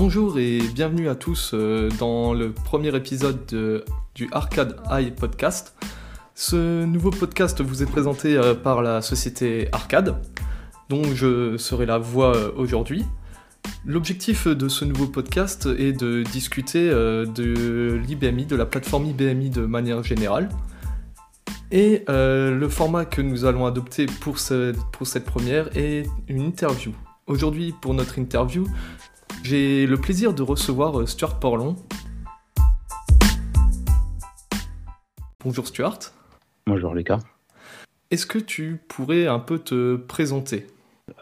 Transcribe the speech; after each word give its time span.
Bonjour 0.00 0.38
et 0.38 0.60
bienvenue 0.60 1.08
à 1.08 1.16
tous 1.16 1.50
euh, 1.54 1.88
dans 1.98 2.32
le 2.32 2.52
premier 2.52 2.94
épisode 2.94 3.44
de- 3.46 3.84
du 4.14 4.28
Arcade 4.30 4.76
Eye 4.92 5.10
Podcast. 5.10 5.74
Ce 6.36 6.84
nouveau 6.84 7.10
podcast 7.10 7.60
vous 7.60 7.82
est 7.82 7.90
présenté 7.90 8.36
euh, 8.36 8.54
par 8.54 8.80
la 8.80 9.02
société 9.02 9.66
Arcade, 9.72 10.22
dont 10.88 11.02
je 11.02 11.56
serai 11.56 11.84
la 11.84 11.98
voix 11.98 12.36
euh, 12.36 12.52
aujourd'hui. 12.56 13.06
L'objectif 13.84 14.46
de 14.46 14.68
ce 14.68 14.84
nouveau 14.84 15.08
podcast 15.08 15.68
est 15.76 15.94
de 15.94 16.22
discuter 16.22 16.88
de 16.90 18.00
l'IBMI, 18.06 18.46
de 18.46 18.54
la 18.54 18.66
plateforme 18.66 19.06
IBMI 19.06 19.50
de 19.50 19.62
manière 19.66 20.04
générale. 20.04 20.48
Et 21.72 22.04
le 22.08 22.68
format 22.68 23.04
que 23.04 23.20
nous 23.20 23.44
allons 23.46 23.66
adopter 23.66 24.06
pour 24.20 24.38
cette 24.38 25.24
première 25.24 25.76
est 25.76 26.06
une 26.28 26.40
interview. 26.40 26.92
Aujourd'hui, 27.26 27.74
pour 27.82 27.94
notre 27.94 28.18
interview, 28.18 28.64
j'ai 29.48 29.86
le 29.86 29.96
plaisir 29.96 30.34
de 30.34 30.42
recevoir 30.42 31.00
euh, 31.00 31.06
Stuart 31.06 31.40
Porlon. 31.40 31.74
Bonjour 35.42 35.66
Stuart. 35.66 35.98
Bonjour 36.66 36.94
gars. 36.96 37.20
Est-ce 38.10 38.26
que 38.26 38.38
tu 38.38 38.78
pourrais 38.88 39.26
un 39.26 39.38
peu 39.38 39.58
te 39.58 39.96
présenter? 39.96 40.66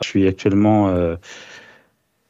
Je 0.02 0.08
suis 0.08 0.26
actuellement 0.26 0.88
euh, 0.88 1.14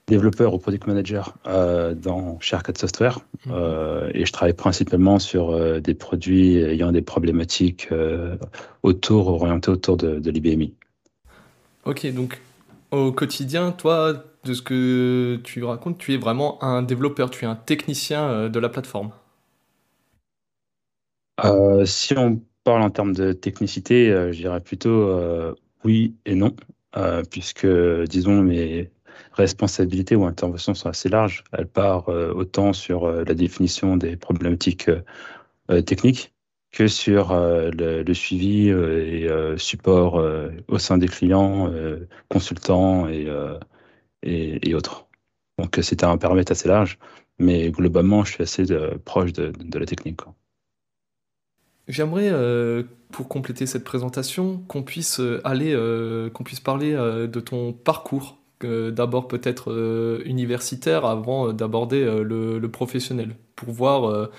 développeur 0.07 0.53
ou 0.53 0.59
product 0.59 0.87
manager 0.87 1.35
euh, 1.47 1.95
dans 1.95 2.39
Arcade 2.53 2.77
Software 2.77 3.21
euh, 3.49 4.11
et 4.13 4.27
je 4.27 4.33
travaille 4.33 4.53
principalement 4.53 5.19
sur 5.19 5.81
des 5.81 5.95
produits 5.95 6.59
ayant 6.59 6.93
des 6.93 7.01
problématiques 7.01 7.89
autour, 8.83 9.29
orientées 9.29 9.71
autour 9.71 9.97
de, 9.97 10.19
de 10.19 10.31
l'IBMI. 10.31 10.75
Ok, 11.87 12.07
donc 12.13 12.39
au 12.91 13.13
quotidien, 13.13 13.73
toi, 13.73 14.25
de 14.47 14.55
ce 14.55 14.63
que 14.63 15.41
tu 15.45 15.65
racontes, 15.65 15.99
tu 15.99 16.15
es 16.15 16.17
vraiment 16.17 16.63
un 16.63 16.83
développeur, 16.83 17.31
tu 17.31 17.45
es 17.45 17.49
un 17.49 17.57
technicien 17.57 18.29
euh, 18.29 18.49
de 18.49 18.59
la 18.59 18.69
plateforme. 18.69 19.11
Euh, 21.45 21.85
si 21.85 22.17
on 22.17 22.41
parle 22.65 22.83
en 22.83 22.91
termes 22.91 23.13
de 23.13 23.33
technicité, 23.33 24.11
euh, 24.11 24.33
je 24.33 24.39
dirais 24.39 24.61
plutôt 24.61 25.15
oui 25.85 26.17
et 26.25 26.35
non, 26.35 26.55
puisque 27.31 27.67
disons 28.09 28.43
mes 28.43 28.91
responsabilités 29.33 30.17
ou 30.17 30.25
interventions 30.25 30.75
sont 30.75 30.89
assez 30.89 31.09
larges. 31.09 31.45
Elles 31.53 31.67
partent 31.67 32.09
autant 32.09 32.73
sur 32.73 33.09
la 33.09 33.35
définition 33.35 33.97
des 33.97 34.17
problématiques 34.17 34.91
techniques 35.85 36.33
que 36.73 36.89
sur 36.89 37.35
le, 37.35 38.15
suivi 38.15 38.71
et 38.71 39.29
support 39.59 40.21
au 40.67 40.79
sein 40.79 40.99
des 40.99 41.09
clients, 41.09 41.71
consultants 42.29 43.07
et, 43.07 43.29
et, 44.23 44.75
autres. 44.75 45.07
Donc 45.59 45.79
euh, 45.79 45.83
c'était 45.83 46.05
un 46.05 46.19
périmètre 46.19 46.53
assez 46.53 46.69
large, 46.69 46.99
mais 47.39 47.71
globalement 47.71 48.25
je 48.25 48.33
suis 48.33 48.43
assez 48.43 48.71
euh, 48.73 48.99
proche 49.05 49.33
de, 49.33 49.79
la 49.79 49.87
technique. 49.87 50.21
J'aimerais, 51.89 52.31
euh, 52.33 52.83
pour 53.13 53.29
compléter 53.29 53.67
cette 53.67 53.85
présentation, 53.85 54.59
qu'on 54.67 54.83
puisse 54.83 55.21
euh, 55.21 55.41
aller, 55.45 55.73
euh, 55.73 56.29
qu'on 56.31 56.43
puisse 56.43 56.61
parler 56.61 56.95
euh, 56.95 57.29
de 57.29 57.41
ton 57.41 57.73
parcours, 57.73 58.39
euh, 58.65 58.91
d'abord 58.91 59.29
peut-être 59.29 59.71
euh, 59.71 60.23
universitaire 60.25 61.05
avant 61.05 61.49
euh, 61.49 61.53
d'aborder 61.53 62.03
euh, 62.03 62.23
le, 62.23 62.69
professionnel, 62.71 63.37
pour 63.55 63.71
voir 63.71 64.05
euh, 64.05 64.31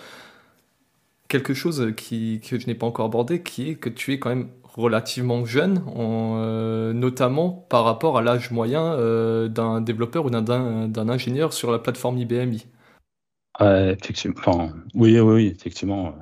quelque 1.29 1.53
chose 1.53 1.93
que 1.95 2.59
je 2.59 2.67
n'ai 2.67 2.75
pas 2.75 2.85
encore 2.85 3.05
abordé, 3.05 3.41
qui 3.41 3.69
est 3.69 3.75
que 3.75 3.89
tu 3.89 4.11
es 4.13 4.19
quand 4.19 4.29
même 4.29 4.49
relativement 4.77 5.43
jeune, 5.43 5.83
euh, 5.97 6.93
notamment 6.93 7.65
par 7.69 7.83
rapport 7.83 8.17
à 8.17 8.21
l'âge 8.21 8.51
moyen 8.51 8.93
euh, 8.93 9.47
d'un 9.49 9.81
développeur 9.81 10.25
ou 10.25 10.29
d'un- 10.29 11.09
ingénieur 11.09 11.51
sur 11.51 11.71
la 11.71 11.79
plateforme 11.79 12.19
IBMI. 12.19 12.67
Ouais, 13.59 13.97
effectivement. 13.99 14.69
Oui, 14.93 15.19
oui, 15.19 15.33
oui, 15.33 15.47
effectivement. 15.47 16.13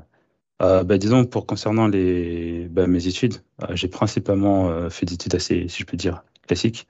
Euh, 0.61 0.83
bah, 0.85 0.97
disons, 0.97 1.25
pour 1.25 1.45
concernant 1.45 1.87
les, 1.87 2.67
bah, 2.69 2.87
mes 2.87 3.07
études, 3.07 3.35
euh, 3.63 3.75
j'ai 3.75 3.89
principalement 3.89 4.69
euh, 4.69 4.89
fait 4.89 5.05
des 5.05 5.15
études 5.15 5.35
assez, 5.35 5.67
si 5.67 5.81
je 5.81 5.85
peux 5.85 5.97
dire, 5.97 6.23
classiques, 6.47 6.87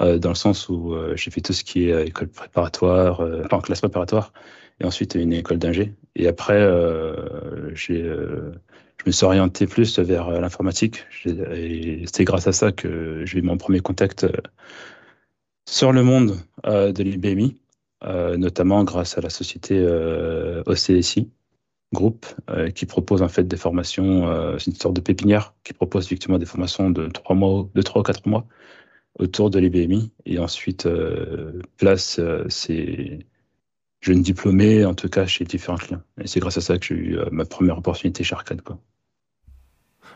euh, 0.00 0.18
dans 0.18 0.30
le 0.30 0.34
sens 0.34 0.68
où 0.68 0.94
euh, 0.94 1.16
j'ai 1.16 1.30
fait 1.30 1.40
tout 1.40 1.52
ce 1.52 1.64
qui 1.64 1.88
est 1.88 1.92
euh, 1.92 2.04
école 2.06 2.28
préparatoire, 2.28 3.20
euh, 3.20 3.42
enfin 3.44 3.60
classe 3.60 3.80
préparatoire, 3.80 4.32
et 4.80 4.84
ensuite 4.84 5.14
une 5.14 5.32
école 5.32 5.58
d'ingé. 5.58 5.94
Et 6.16 6.26
après, 6.28 6.60
euh, 6.60 7.74
j'ai, 7.74 8.02
euh, 8.02 8.52
je 9.00 9.04
me 9.06 9.12
suis 9.12 9.24
orienté 9.24 9.66
plus 9.66 9.98
vers 9.98 10.28
euh, 10.28 10.40
l'informatique. 10.40 11.06
Et 11.24 12.04
c'est 12.12 12.24
grâce 12.24 12.46
à 12.46 12.52
ça 12.52 12.70
que 12.70 13.24
j'ai 13.24 13.38
eu 13.38 13.42
mon 13.42 13.56
premier 13.56 13.80
contact 13.80 14.24
euh, 14.24 14.32
sur 15.66 15.92
le 15.92 16.02
monde 16.02 16.36
euh, 16.66 16.92
de 16.92 17.02
l'IBMI, 17.02 17.56
notamment 18.36 18.84
grâce 18.84 19.16
à 19.18 19.20
la 19.20 19.30
société 19.30 19.78
OCSI 20.66 21.30
groupe 21.92 22.26
euh, 22.50 22.70
qui 22.70 22.86
propose 22.86 23.20
en 23.20 23.28
fait 23.28 23.44
des 23.44 23.56
formations, 23.56 24.58
c'est 24.58 24.70
une 24.70 24.76
sorte 24.76 24.94
de 24.94 25.00
pépinière 25.00 25.54
qui 25.64 25.72
propose 25.72 26.06
effectivement 26.06 26.38
des 26.38 26.46
formations 26.46 26.88
de 26.90 27.08
trois 27.08 27.34
mois, 27.34 27.68
de 27.74 27.82
trois 27.82 28.00
ou 28.00 28.02
quatre 28.04 28.26
mois 28.26 28.46
autour 29.18 29.50
de 29.50 29.58
l'IBMI 29.58 30.12
et 30.24 30.38
ensuite 30.38 30.88
place 31.78 32.20
ces 32.48 33.26
jeunes 34.00 34.22
diplômés 34.22 34.84
en 34.84 34.94
tout 34.94 35.08
cas 35.08 35.26
chez 35.26 35.44
différents 35.44 35.78
clients. 35.78 36.02
Et 36.20 36.26
c'est 36.26 36.40
grâce 36.40 36.56
à 36.56 36.60
ça 36.60 36.78
que 36.78 36.86
j'ai 36.86 36.94
eu 36.94 37.18
euh, 37.18 37.26
ma 37.30 37.44
première 37.44 37.78
opportunité 37.78 38.24
chez 38.24 38.34
Arcade. 38.34 38.62
Quoi. 38.62 38.78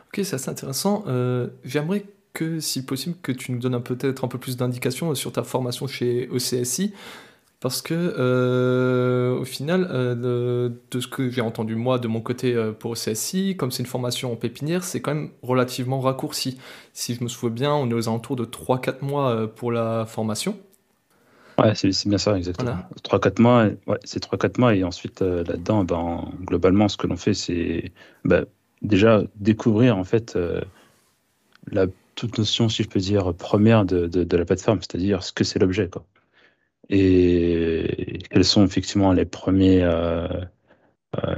Ok, 0.09 0.25
c'est 0.25 0.35
assez 0.35 0.51
intéressant. 0.51 1.05
Euh, 1.07 1.49
j'aimerais 1.65 2.05
que, 2.33 2.61
si 2.61 2.85
possible, 2.85 3.17
que 3.23 3.33
tu 3.33 3.53
nous 3.53 3.59
donnes 3.59 3.81
peut-être 3.83 4.25
un 4.25 4.29
peu 4.29 4.39
plus 4.39 4.57
d'indications 4.57 5.15
sur 5.15 5.33
ta 5.33 5.43
formation 5.43 5.87
chez 5.87 6.29
OCSI, 6.31 6.93
parce 7.65 7.81
que, 7.81 7.95
euh, 7.95 9.39
au 9.39 9.47
final, 9.47 9.89
euh, 9.91 10.69
de 10.91 11.01
ce 11.01 11.07
que 11.07 11.31
j'ai 11.31 11.41
entendu 11.41 11.77
moi 11.77 11.99
de 11.99 12.09
mon 12.09 12.21
côté 12.21 12.55
euh, 12.55 12.73
pour 12.73 12.91
OCSI, 12.91 13.57
comme 13.57 13.71
c'est 13.71 13.83
une 13.83 13.89
formation 13.89 14.31
en 14.31 14.37
pépinière, 14.37 14.85
c'est 14.85 15.01
quand 15.01 15.15
même 15.15 15.31
relativement 15.41 15.99
raccourci. 15.99 16.59
Si 16.93 17.15
je 17.15 17.25
me 17.25 17.29
souviens 17.29 17.55
bien, 17.55 17.75
on 17.75 17.89
est 17.89 17.95
aux 17.95 18.09
alentours 18.11 18.37
de 18.37 18.45
3-4 18.45 19.03
mois 19.03 19.31
euh, 19.31 19.47
pour 19.47 19.73
la 19.73 20.05
formation. 20.05 20.59
Ouais, 21.59 21.75
c'est 21.75 22.09
bien 22.09 22.19
ça, 22.19 22.37
exactement. 22.37 22.73
Voilà. 22.73 22.89
3-4 23.03 23.41
mois, 23.41 23.67
ouais, 23.87 23.99
c'est 24.05 24.21
3-4 24.21 24.59
mois 24.59 24.75
et 24.75 24.83
ensuite 24.83 25.23
euh, 25.23 25.45
là-dedans, 25.45 25.85
ben, 25.85 26.33
globalement, 26.41 26.89
ce 26.89 26.97
que 26.97 27.07
l'on 27.07 27.17
fait, 27.17 27.35
c'est 27.35 27.93
ben, 28.25 28.47
déjà 28.83 29.23
découvrir 29.37 29.97
en 29.97 30.05
fait 30.05 30.35
euh, 30.35 30.61
la 31.71 31.87
toute 32.17 32.39
notion, 32.39 32.69
si 32.69 32.83
je 32.83 32.89
peux 32.89 32.99
dire, 33.01 33.33
première 33.35 33.85
de, 33.85 34.07
de, 34.07 34.25
de 34.25 34.37
la 34.37 34.45
plateforme, 34.45 34.81
c'est-à-dire 34.81 35.23
ce 35.23 35.33
que 35.33 35.45
c'est 35.45 35.59
l'objet, 35.59 35.89
quoi. 35.89 36.05
Et 36.91 38.19
quels 38.31 38.45
sont 38.45 38.65
effectivement 38.65 39.13
les 39.13 39.25
premiers 39.25 39.83
euh, 39.83 40.29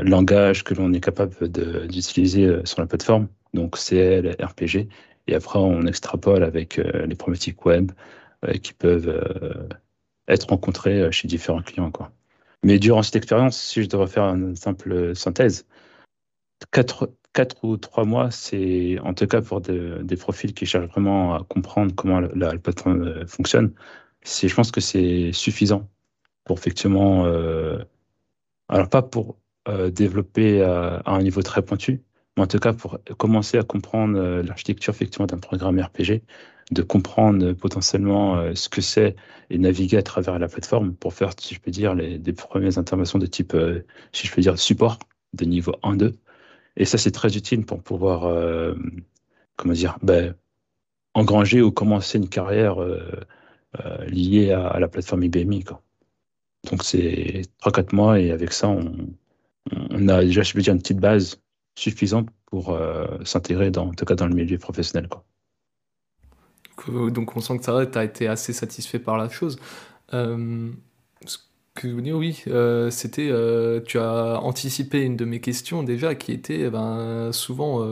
langages 0.00 0.64
que 0.64 0.74
l'on 0.74 0.92
est 0.92 1.00
capable 1.00 1.50
de- 1.50 1.86
d'utiliser 1.86 2.60
sur 2.64 2.80
la 2.80 2.86
plateforme, 2.86 3.28
donc 3.54 3.76
CL, 3.76 4.36
RPG, 4.40 4.88
et 5.28 5.34
après 5.34 5.58
on 5.60 5.86
extrapole 5.86 6.42
avec 6.42 6.78
les 6.78 7.14
problématiques 7.14 7.64
web 7.64 7.92
qui 8.62 8.72
peuvent 8.72 9.22
être 10.28 10.48
rencontrées 10.50 11.00
euh, 11.00 11.10
chez 11.10 11.28
différents 11.28 11.62
clients, 11.62 11.90
quoi. 11.90 12.12
Mais 12.64 12.78
durant 12.78 13.02
cette 13.02 13.16
expérience, 13.16 13.58
si 13.60 13.82
je 13.82 13.88
devrais 13.88 14.06
faire 14.06 14.24
une 14.24 14.56
simple 14.56 15.14
synthèse, 15.14 15.66
4, 16.72 17.08
ou 17.64 17.76
3 17.76 18.04
mois, 18.04 18.30
c'est 18.30 18.98
en 19.00 19.14
tout 19.14 19.26
cas 19.26 19.42
pour 19.42 19.60
de- 19.60 20.00
des 20.02 20.16
profils 20.16 20.54
qui 20.54 20.66
cherchent 20.66 20.88
vraiment 20.90 21.34
à 21.34 21.44
comprendre 21.44 21.94
comment 21.94 22.20
la, 22.20 22.28
la 22.34 22.54
euh, 22.86 23.26
fonctionne, 23.26 23.72
je 24.24 24.54
pense 24.54 24.72
que 24.72 24.80
c'est 24.80 25.32
suffisant 25.32 25.88
pour 26.44 26.58
effectivement, 26.58 27.26
euh, 27.26 27.78
alors 28.68 28.88
pas 28.88 29.02
pour 29.02 29.38
développer 29.90 30.62
à, 30.62 30.96
à 31.04 31.12
un 31.12 31.22
niveau 31.22 31.42
très 31.42 31.62
pointu, 31.62 32.02
mais 32.36 32.44
en 32.44 32.46
tout 32.46 32.58
cas 32.58 32.72
pour 32.72 32.98
commencer 33.18 33.58
à 33.58 33.64
comprendre 33.64 34.42
l'architecture 34.42 34.94
effectivement 34.94 35.26
d'un 35.26 35.38
programme 35.38 35.80
RPG, 35.80 36.22
de 36.72 36.82
comprendre 36.82 37.52
potentiellement 37.52 38.36
euh, 38.36 38.54
ce 38.54 38.68
que 38.68 38.80
c'est 38.80 39.14
et 39.50 39.58
naviguer 39.58 39.98
à 39.98 40.02
travers 40.02 40.38
la 40.38 40.48
plateforme 40.48 40.94
pour 40.94 41.14
faire, 41.14 41.30
si 41.38 41.54
je 41.54 41.60
peux 41.60 41.70
dire, 41.70 41.94
les, 41.94 42.18
des 42.18 42.32
premières 42.32 42.78
interventions 42.78 43.18
de 43.18 43.26
type, 43.26 43.54
euh, 43.54 43.84
si 44.12 44.26
je 44.26 44.34
peux 44.34 44.42
dire, 44.42 44.58
support 44.58 44.98
de 45.34 45.44
niveau 45.44 45.72
1-2. 45.84 46.14
Et 46.76 46.84
ça, 46.84 46.98
c'est 46.98 47.12
très 47.12 47.36
utile 47.36 47.64
pour 47.64 47.82
pouvoir, 47.82 48.24
euh, 48.24 48.74
comment 49.56 49.74
dire, 49.74 49.98
ben, 50.02 50.34
engranger 51.14 51.62
ou 51.62 51.70
commencer 51.70 52.18
une 52.18 52.28
carrière 52.28 52.76
liée 54.08 54.52
à, 54.52 54.78
la 54.78 54.88
plateforme 54.88 55.22
IBMI. 55.24 55.64
Quoi. 55.64 55.82
Donc, 56.70 56.82
c'est 56.82 57.42
3-4 57.62 57.94
mois 57.94 58.20
et 58.20 58.30
avec 58.32 58.52
ça, 58.52 58.68
on, 58.68 59.08
on 59.90 60.08
a 60.08 60.22
déjà, 60.22 60.42
je 60.42 60.52
peux 60.52 60.60
dire, 60.60 60.74
une 60.74 60.80
petite 60.80 61.00
base 61.00 61.40
suffisante 61.78 62.28
pour 62.46 62.78
s'intégrer, 63.24 63.70
dans, 63.70 63.88
en 63.88 63.94
tout 63.94 64.04
cas 64.04 64.14
dans 64.14 64.26
le 64.26 64.34
milieu 64.34 64.58
professionnel. 64.58 65.08
Quoi. 65.08 65.24
Donc, 66.88 67.36
on 67.36 67.40
sent 67.40 67.58
que 67.58 67.84
tu 67.84 67.98
as 67.98 68.04
été 68.04 68.28
assez 68.28 68.52
satisfait 68.52 68.98
par 68.98 69.16
la 69.16 69.28
chose. 69.28 69.58
Euh, 70.14 70.70
ce 71.26 71.38
que 71.74 71.88
dire, 72.00 72.16
oui, 72.16 72.42
euh, 72.48 72.90
c'était, 72.90 73.28
euh, 73.30 73.80
tu 73.80 73.98
as 73.98 74.40
anticipé 74.40 75.02
une 75.02 75.16
de 75.16 75.24
mes 75.24 75.40
questions 75.40 75.82
déjà, 75.82 76.14
qui 76.14 76.32
était, 76.32 76.60
eh 76.60 76.70
ben, 76.70 77.32
souvent, 77.32 77.84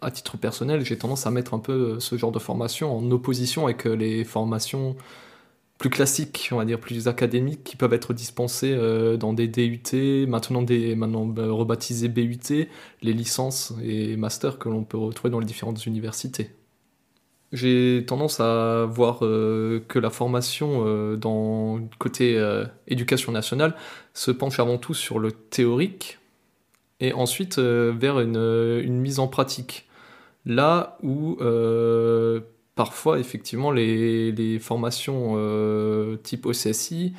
à 0.00 0.10
titre 0.10 0.36
personnel, 0.36 0.84
j'ai 0.84 0.98
tendance 0.98 1.26
à 1.26 1.30
mettre 1.30 1.54
un 1.54 1.58
peu 1.58 2.00
ce 2.00 2.16
genre 2.16 2.32
de 2.32 2.38
formation 2.38 2.96
en 2.96 3.10
opposition 3.10 3.66
avec 3.66 3.84
les 3.84 4.24
formations 4.24 4.96
plus 5.78 5.90
classiques, 5.90 6.50
on 6.52 6.56
va 6.56 6.64
dire 6.64 6.78
plus 6.80 7.08
académiques, 7.08 7.64
qui 7.64 7.76
peuvent 7.76 7.92
être 7.92 8.14
dispensés 8.14 8.76
dans 9.18 9.32
des 9.32 9.48
DUT, 9.48 10.26
maintenant, 10.28 10.62
des, 10.62 10.94
maintenant 10.96 11.26
bah, 11.26 11.46
rebaptisés 11.48 12.08
BUT, 12.08 12.68
les 13.02 13.12
licences 13.12 13.74
et 13.82 14.16
masters 14.16 14.58
que 14.58 14.68
l'on 14.68 14.84
peut 14.84 14.98
retrouver 14.98 15.30
dans 15.30 15.40
les 15.40 15.46
différentes 15.46 15.86
universités. 15.86 16.50
J'ai 17.52 18.04
tendance 18.06 18.40
à 18.40 18.86
voir 18.88 19.18
que 19.20 19.98
la 19.98 20.10
formation 20.10 21.16
dans 21.16 21.76
le 21.76 21.84
côté 21.98 22.42
éducation 22.88 23.30
nationale 23.30 23.74
se 24.14 24.30
penche 24.30 24.58
avant 24.58 24.78
tout 24.78 24.94
sur 24.94 25.18
le 25.18 25.32
théorique 25.32 26.18
et 27.00 27.12
ensuite 27.12 27.58
vers 27.58 28.20
une, 28.20 29.00
mise 29.00 29.18
en 29.18 29.28
pratique. 29.28 29.86
Là 30.46 30.96
où 31.02 31.36
parfois, 32.74 33.18
effectivement, 33.18 33.70
les, 33.70 34.58
formations 34.58 35.34
euh, 35.36 36.16
type 36.16 36.46
OCSI 36.46 37.14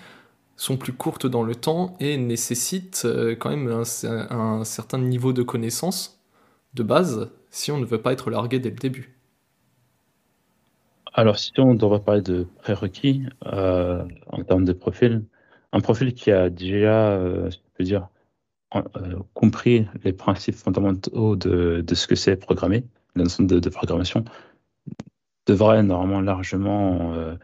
sont 0.55 0.77
plus 0.77 0.93
courtes 0.93 1.25
dans 1.25 1.43
le 1.43 1.55
temps 1.55 1.95
et 1.99 2.17
nécessitent 2.17 3.03
euh, 3.05 3.35
quand 3.35 3.49
même 3.49 3.67
un, 3.69 4.63
certain 4.63 4.97
niveau 4.97 5.33
de 5.33 5.43
connaissance 5.43 6.19
de 6.73 6.83
base 6.83 7.31
si 7.49 7.71
on 7.71 7.77
ne 7.77 7.85
veut 7.85 8.01
pas 8.01 8.13
être 8.13 8.29
largué 8.29 8.59
dès 8.59 8.69
le 8.69 8.75
début. 8.75 9.15
Alors, 11.13 11.37
si 11.37 11.51
on 11.59 11.75
devrait 11.75 12.01
parler 12.01 12.21
de 12.21 12.47
prérequis 12.61 13.23
euh, 13.45 14.03
en 14.27 14.43
termes 14.43 14.65
de 14.65 14.73
profil, 14.73 15.25
un 15.71 15.79
profil 15.79 16.13
qui 16.13 16.31
a 16.31 16.49
déjà, 16.49 17.19
je 17.49 17.57
peux 17.75 17.83
dire, 17.83 18.09
compris 19.33 19.87
les 20.03 20.13
principes 20.13 20.55
fondamentaux 20.55 21.35
de, 21.35 21.83
ce 21.93 22.07
que 22.07 22.15
c'est 22.15 22.35
programmer, 22.35 22.85
la 23.15 23.23
notion 23.23 23.43
de 23.43 23.69
programmation, 23.69 24.25
devrait 25.45 25.83
normalement 25.83 26.21
largement 26.21 27.13
euh, 27.13 27.35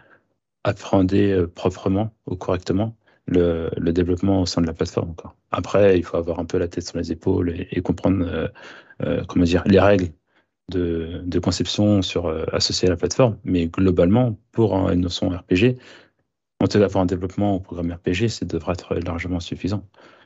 appréhender 0.63 1.31
euh, 1.31 1.47
proprement 1.47 2.13
ou 2.27 2.35
correctement 2.35 2.95
le, 3.25 3.69
développement 3.91 4.41
au 4.41 4.45
sein 4.45 4.61
de 4.61 4.67
la 4.67 4.73
plateforme. 4.73 5.13
Après, 5.51 5.97
il 5.97 6.03
faut 6.03 6.17
avoir 6.17 6.39
un 6.39 6.45
peu 6.45 6.57
la 6.57 6.67
tête 6.67 6.87
sur 6.87 6.97
les 6.97 7.11
épaules 7.11 7.53
et, 7.71 7.81
comprendre 7.81 8.49
euh, 9.03 9.23
comment 9.27 9.45
dire, 9.45 9.63
les 9.65 9.79
règles 9.79 10.09
de, 10.69 11.39
conception 11.39 12.01
sur, 12.01 12.27
associées 12.53 12.87
à 12.87 12.91
la 12.91 12.97
plateforme. 12.97 13.37
Mais 13.43 13.67
globalement, 13.67 14.37
pour 14.51 14.75
une 14.89 15.01
notion 15.01 15.29
RPG, 15.29 15.77
tout 16.69 16.79
cas 16.79 16.89
pour 16.89 17.01
un 17.01 17.05
développement 17.05 17.55
au 17.55 17.59
programme 17.59 17.91
RPG, 17.91 18.29
ça 18.29 18.45
devrait 18.45 18.73
être 18.73 18.95
largement 18.95 19.39
suffisant. 19.39 19.83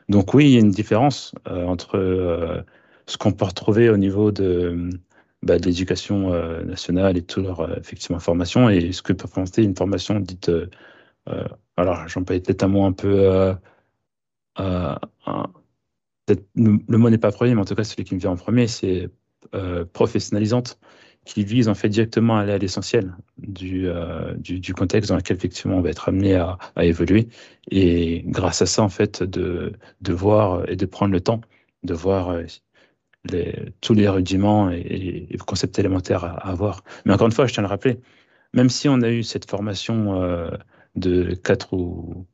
Donc 0.09 0.33
oui, 0.33 0.45
il 0.45 0.51
y 0.51 0.57
a 0.57 0.59
une 0.59 0.71
différence 0.71 1.33
entre 1.45 2.65
ce 3.05 3.17
qu'on 3.17 3.31
peut 3.31 3.45
retrouver 3.45 3.89
au 3.89 3.97
niveau 3.97 4.31
de, 4.31 4.89
bah, 5.43 5.59
de 5.59 5.65
l'éducation 5.65 6.33
euh, 6.33 6.63
nationale 6.63 7.17
et 7.17 7.21
toute 7.21 7.43
leur 7.43 7.59
euh, 7.59 7.75
effectivement 7.77 8.19
formation 8.19 8.69
et 8.69 8.93
ce 8.93 9.01
que 9.01 9.11
peut 9.11 9.27
penser 9.27 9.63
une 9.63 9.75
formation 9.75 10.21
dite 10.21 10.47
euh, 10.47 10.69
alors 11.75 12.07
j'en 12.07 12.23
peux 12.23 12.39
peut-être 12.39 12.63
un 12.63 12.69
mot 12.69 12.85
un 12.85 12.93
peu 12.93 13.53
le, 14.57 14.97
mot 16.97 17.09
n'est 17.09 17.17
pas 17.17 17.31
premier 17.31 17.55
mais 17.55 17.61
en 17.61 17.65
tout 17.65 17.75
cas 17.75 17.83
celui 17.83 18.05
qui 18.05 18.15
me 18.15 18.21
vient 18.21 18.31
en 18.31 18.37
premier 18.37 18.67
c'est 18.67 19.09
professionnalisante 19.93 20.79
qui 21.25 21.45
vise 21.45 21.69
en 21.69 21.73
fait 21.73 21.89
directement 21.89 22.37
à 22.37 22.41
aller 22.41 22.51
à 22.51 22.57
l'essentiel 22.57 23.15
du, 23.37 23.87
du, 24.37 24.73
contexte 24.73 25.09
dans 25.09 25.15
lequel 25.15 25.37
effectivement 25.37 25.77
on 25.77 25.81
va 25.81 25.89
être 25.89 26.09
amené 26.09 26.35
à, 26.35 26.57
à, 26.75 26.83
évoluer 26.83 27.29
et 27.71 28.23
grâce 28.25 28.61
à 28.61 28.65
ça 28.65 28.81
en 28.81 28.89
fait 28.89 29.23
de, 29.23 29.71
de 30.01 30.13
voir 30.13 30.69
et 30.69 30.75
de 30.75 30.85
prendre 30.85 31.13
le 31.13 31.21
temps 31.21 31.39
de 31.83 31.93
voir 31.93 32.35
tous 33.81 33.93
les 33.93 34.07
rudiments 34.07 34.69
et, 34.69 35.27
les 35.29 35.37
concepts 35.37 35.77
élémentaires 35.79 36.23
à, 36.23 36.49
avoir. 36.49 36.83
Mais 37.05 37.13
encore 37.13 37.27
une 37.27 37.33
fois, 37.33 37.47
je 37.47 37.53
tiens 37.53 37.63
à 37.63 37.67
le 37.67 37.69
rappeler, 37.69 37.99
même 38.53 38.69
si 38.69 38.89
on 38.89 39.01
a 39.01 39.09
eu 39.09 39.23
cette 39.23 39.49
formation 39.49 40.21
euh, 40.21 40.49
de 40.95 41.33
4 41.35 41.73
ou 41.73 42.25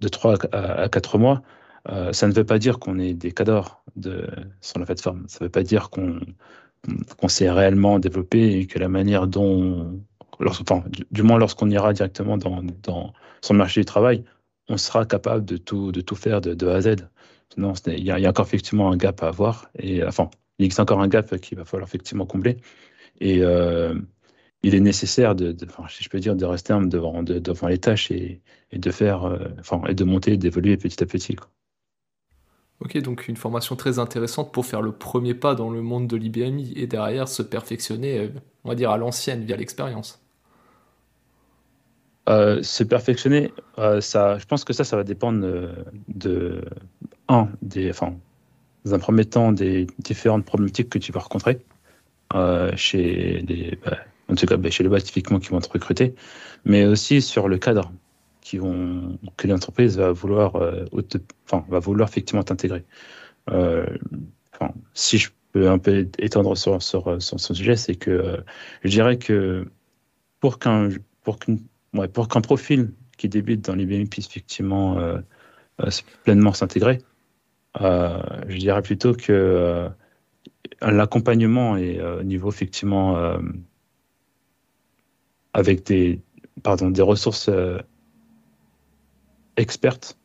de 0.00 0.08
3 0.08 0.36
à, 0.52 0.88
4 0.88 1.18
mois, 1.18 1.42
euh, 1.90 2.12
ça 2.12 2.28
ne 2.28 2.32
veut 2.32 2.44
pas 2.44 2.58
dire 2.58 2.78
qu'on 2.78 2.98
est 2.98 3.14
des 3.14 3.32
cadors 3.32 3.82
de, 3.96 4.28
sur 4.60 4.78
la 4.78 4.86
plateforme. 4.86 5.24
Ça 5.28 5.38
ne 5.40 5.46
veut 5.46 5.50
pas 5.50 5.62
dire 5.62 5.90
qu'on 5.90 7.28
s'est 7.28 7.50
réellement 7.50 7.98
développé 7.98 8.58
et 8.58 8.66
que 8.66 8.78
la 8.78 8.88
manière 8.88 9.26
dont, 9.26 10.00
du, 11.10 11.22
moins 11.22 11.38
lorsqu'on 11.38 11.70
ira 11.70 11.92
directement 11.92 12.36
dans, 12.36 12.62
dans, 12.82 13.12
le 13.50 13.56
marché 13.56 13.80
du 13.80 13.84
travail, 13.84 14.24
on 14.68 14.76
sera 14.76 15.06
capable 15.06 15.44
de 15.44 15.56
tout, 15.56 15.92
faire 16.14 16.40
de, 16.40 16.66
A 16.66 16.74
à 16.74 16.80
Z. 16.80 16.96
Non, 17.56 17.72
il 17.86 18.04
y, 18.04 18.10
a 18.10 18.28
encore 18.28 18.46
effectivement 18.46 18.92
un 18.92 18.96
gap 18.96 19.22
à 19.22 19.28
avoir. 19.28 19.70
Et 19.78 20.04
enfin, 20.04 20.30
il 20.58 20.66
existe 20.66 20.80
encore 20.80 21.00
un 21.00 21.08
gap 21.08 21.34
qu'il 21.38 21.58
va 21.58 21.64
falloir 21.64 21.88
effectivement 21.88 22.26
combler. 22.26 22.58
Et 23.20 23.42
euh, 23.42 23.94
il 24.62 24.74
est 24.74 24.80
nécessaire 24.80 25.34
de, 25.34 25.56
si 25.88 26.04
je 26.04 26.08
peux 26.08 26.20
dire, 26.20 26.36
de 26.36 26.44
rester 26.44 26.74
devant, 26.86 27.22
devant 27.22 27.68
les 27.68 27.78
tâches 27.78 28.10
et, 28.10 28.42
de 28.72 28.90
faire, 28.90 29.24
euh, 29.24 29.38
enfin, 29.58 29.82
et 29.88 29.94
de 29.94 30.04
monter, 30.04 30.36
d'évoluer 30.36 30.76
petit 30.76 31.02
à 31.02 31.06
petit. 31.06 31.36
Ok, 32.80 32.96
donc 32.98 33.26
une 33.28 33.36
formation 33.36 33.74
très 33.74 33.98
intéressante 33.98 34.52
pour 34.52 34.64
faire 34.64 34.82
le 34.82 34.92
premier 34.92 35.34
pas 35.34 35.54
dans 35.54 35.70
le 35.70 35.82
monde 35.82 36.06
de 36.06 36.16
l'IBMI 36.16 36.74
et 36.76 36.86
derrière 36.86 37.28
se 37.28 37.42
perfectionner, 37.42 38.18
euh, 38.20 38.28
on 38.64 38.68
va 38.68 38.74
dire, 38.74 38.90
à 38.90 38.98
l'ancienne 38.98 39.44
via 39.44 39.56
l'expérience. 39.56 40.22
se 42.26 42.84
perfectionner, 42.84 43.52
ça, 44.00 44.38
je 44.38 44.44
pense 44.44 44.64
que 44.64 44.72
ça, 44.72 44.84
ça 44.84 44.96
va 44.96 45.02
dépendre 45.02 45.40
de, 46.08 46.62
un, 47.28 47.48
des, 47.62 47.90
enfin, 47.90 48.14
dans 48.84 48.94
un 48.94 48.98
premier 48.98 49.24
temps, 49.24 49.52
des 49.52 49.86
différentes 49.98 50.44
problématiques 50.44 50.90
que 50.90 50.98
tu 50.98 51.12
vas 51.12 51.20
rencontrer 51.20 51.60
euh, 52.34 52.72
chez 52.76 53.44
les, 53.48 53.78
bah, 53.84 53.96
en 54.28 54.34
tout 54.34 54.46
cas, 54.46 54.56
bah, 54.56 54.70
chez 54.70 54.82
les 54.82 54.88
boîtes 54.88 55.04
typiquement 55.04 55.38
qui 55.38 55.48
vont 55.48 55.60
te 55.60 55.70
recruter, 55.70 56.14
mais 56.64 56.84
aussi 56.84 57.22
sur 57.22 57.48
le 57.48 57.58
cadre 57.58 57.92
que 58.56 59.46
l'entreprise 59.46 59.98
va 59.98 60.12
vouloir, 60.12 60.56
euh, 60.56 60.84
va 61.68 61.78
vouloir 61.78 62.08
effectivement 62.08 62.42
t'intégrer. 62.42 62.84
Euh, 63.50 63.86
si 64.94 65.18
je 65.18 65.30
peux 65.52 65.68
un 65.68 65.78
peu 65.78 66.08
étendre 66.18 66.56
sur, 66.56 66.82
ce 66.82 67.54
sujet, 67.54 67.76
c'est 67.76 67.94
que 67.94 68.42
je 68.84 68.88
dirais 68.88 69.18
que 69.18 69.66
pour 70.40 70.58
qu'un 70.58 70.90
profil 72.42 72.92
qui 73.16 73.28
débute 73.28 73.64
dans 73.64 73.74
l'IBM 73.74 74.08
puisse 74.08 74.26
effectivement 74.26 74.98
pleinement 76.24 76.52
s'intégrer, 76.52 77.02
euh, 77.80 78.18
je 78.48 78.56
dirais 78.56 78.82
plutôt 78.82 79.14
que 79.14 79.32
euh, 79.32 79.88
l'accompagnement 80.80 81.76
euh, 81.76 82.20
au 82.20 82.22
niveau 82.22 82.50
effectivement 82.50 83.38
avec 85.52 85.84
des, 85.86 86.20
pardon, 86.62 86.90
des 86.90 87.02
ressources 87.02 87.50
expertes, 89.58 90.18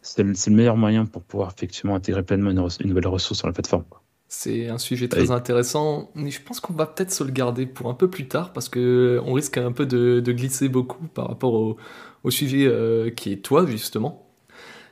c'est 0.00 0.22
le, 0.22 0.34
meilleur 0.50 0.76
moyen 0.76 1.06
pour 1.06 1.22
pouvoir 1.22 1.52
effectivement 1.56 1.94
intégrer 1.94 2.22
pleinement 2.22 2.50
une, 2.50 2.88
nouvelle 2.88 3.06
ressource 3.06 3.38
sur 3.38 3.46
la 3.46 3.52
plateforme. 3.52 3.84
C'est 4.28 4.68
un 4.68 4.78
sujet 4.78 5.08
très 5.08 5.30
intéressant, 5.30 6.10
mais 6.14 6.30
je 6.30 6.40
pense 6.42 6.58
qu'on 6.58 6.72
va 6.72 6.86
peut-être 6.86 7.12
se 7.12 7.22
le 7.22 7.30
garder 7.30 7.66
pour 7.66 7.90
un 7.90 7.94
peu 7.94 8.08
plus 8.08 8.28
tard 8.28 8.54
parce 8.54 8.70
que 8.70 9.20
on 9.26 9.34
risque 9.34 9.58
un 9.58 9.72
peu 9.72 9.84
de, 9.84 10.20
glisser 10.32 10.68
beaucoup 10.68 11.06
par 11.08 11.28
rapport 11.28 11.52
au, 11.52 12.30
sujet 12.30 13.12
qui 13.14 13.32
est 13.32 13.36
toi 13.36 13.66
justement. 13.66 14.26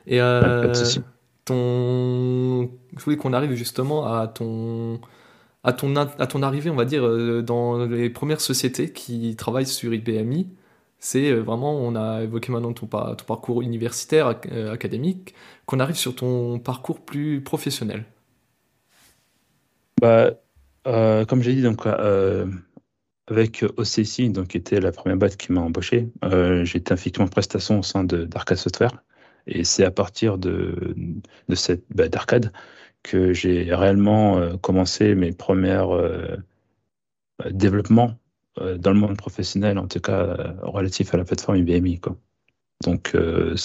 Et 0.05 0.19
ton... 1.45 2.69
Je 2.95 3.03
voulais 3.03 3.17
qu'on 3.17 3.33
arrive 3.33 3.53
justement 3.53 4.05
à 4.05 4.27
ton... 4.27 4.99
À 5.63 5.73
ton, 5.73 5.95
à 5.95 6.25
ton 6.25 6.41
arrivée, 6.41 6.71
on 6.71 6.75
va 6.75 6.85
dire, 6.85 7.05
euh, 7.05 7.43
dans 7.43 7.85
les 7.85 8.09
premières 8.09 8.41
sociétés 8.41 8.91
qui 8.91 9.35
travaillent 9.35 9.67
sur 9.67 9.93
IBMI, 9.93 10.47
c'est 11.01 11.31
euh, 11.31 11.41
vraiment, 11.41 11.75
on 11.75 11.95
a 11.95 12.23
évoqué 12.23 12.53
maintenant 12.53 12.71
ton, 12.71 12.87
parcours 12.87 13.61
universitaire, 13.61 14.39
euh, 14.49 14.71
académique, 14.71 15.35
qu'on 15.65 15.81
arrive 15.81 15.97
sur 15.97 16.15
ton 16.15 16.59
parcours 16.59 17.01
plus 17.01 17.41
professionnel. 17.41 18.05
Bah, 19.99 20.31
comme 20.85 21.41
j'ai 21.41 21.53
dit, 21.53 21.61
donc, 21.61 21.85
avec 23.27 23.63
OCC, 23.77 24.31
donc, 24.31 24.47
qui 24.47 24.57
était 24.57 24.79
la 24.79 24.93
première 24.93 25.17
boîte 25.17 25.35
qui 25.35 25.51
m'a 25.51 25.61
embauché, 25.61 26.09
j'étais 26.63 26.93
effectivement 26.93 27.25
en 27.25 27.29
prestation 27.29 27.79
au 27.79 27.83
sein 27.83 28.05
d'Arcade 28.05 28.57
Software. 28.57 29.03
Et 29.47 29.63
c'est 29.63 29.83
à 29.83 29.91
partir 29.91 30.37
de, 30.37 30.95
cette 31.53 31.83
bah, 31.89 32.07
d'arcade 32.07 32.51
que 33.03 33.33
j'ai 33.33 33.73
réellement 33.73 34.37
euh, 34.37 34.57
commencé 34.57 35.15
mes 35.15 35.31
premiers 35.31 35.83
euh, 35.89 36.37
développements 37.49 38.11
euh, 38.11 38.20
dans 38.57 38.91
le 38.91 38.99
monde 38.99 39.17
professionnel, 39.17 39.77
en 39.77 39.87
tout 39.87 39.99
cas 39.99 40.55
relatif 40.61 41.13
à 41.13 41.17
la 41.17 41.23
plateforme 41.23 41.57
IBMI. 41.57 41.99
Quoi. 41.99 42.17
Donc, 42.83 43.15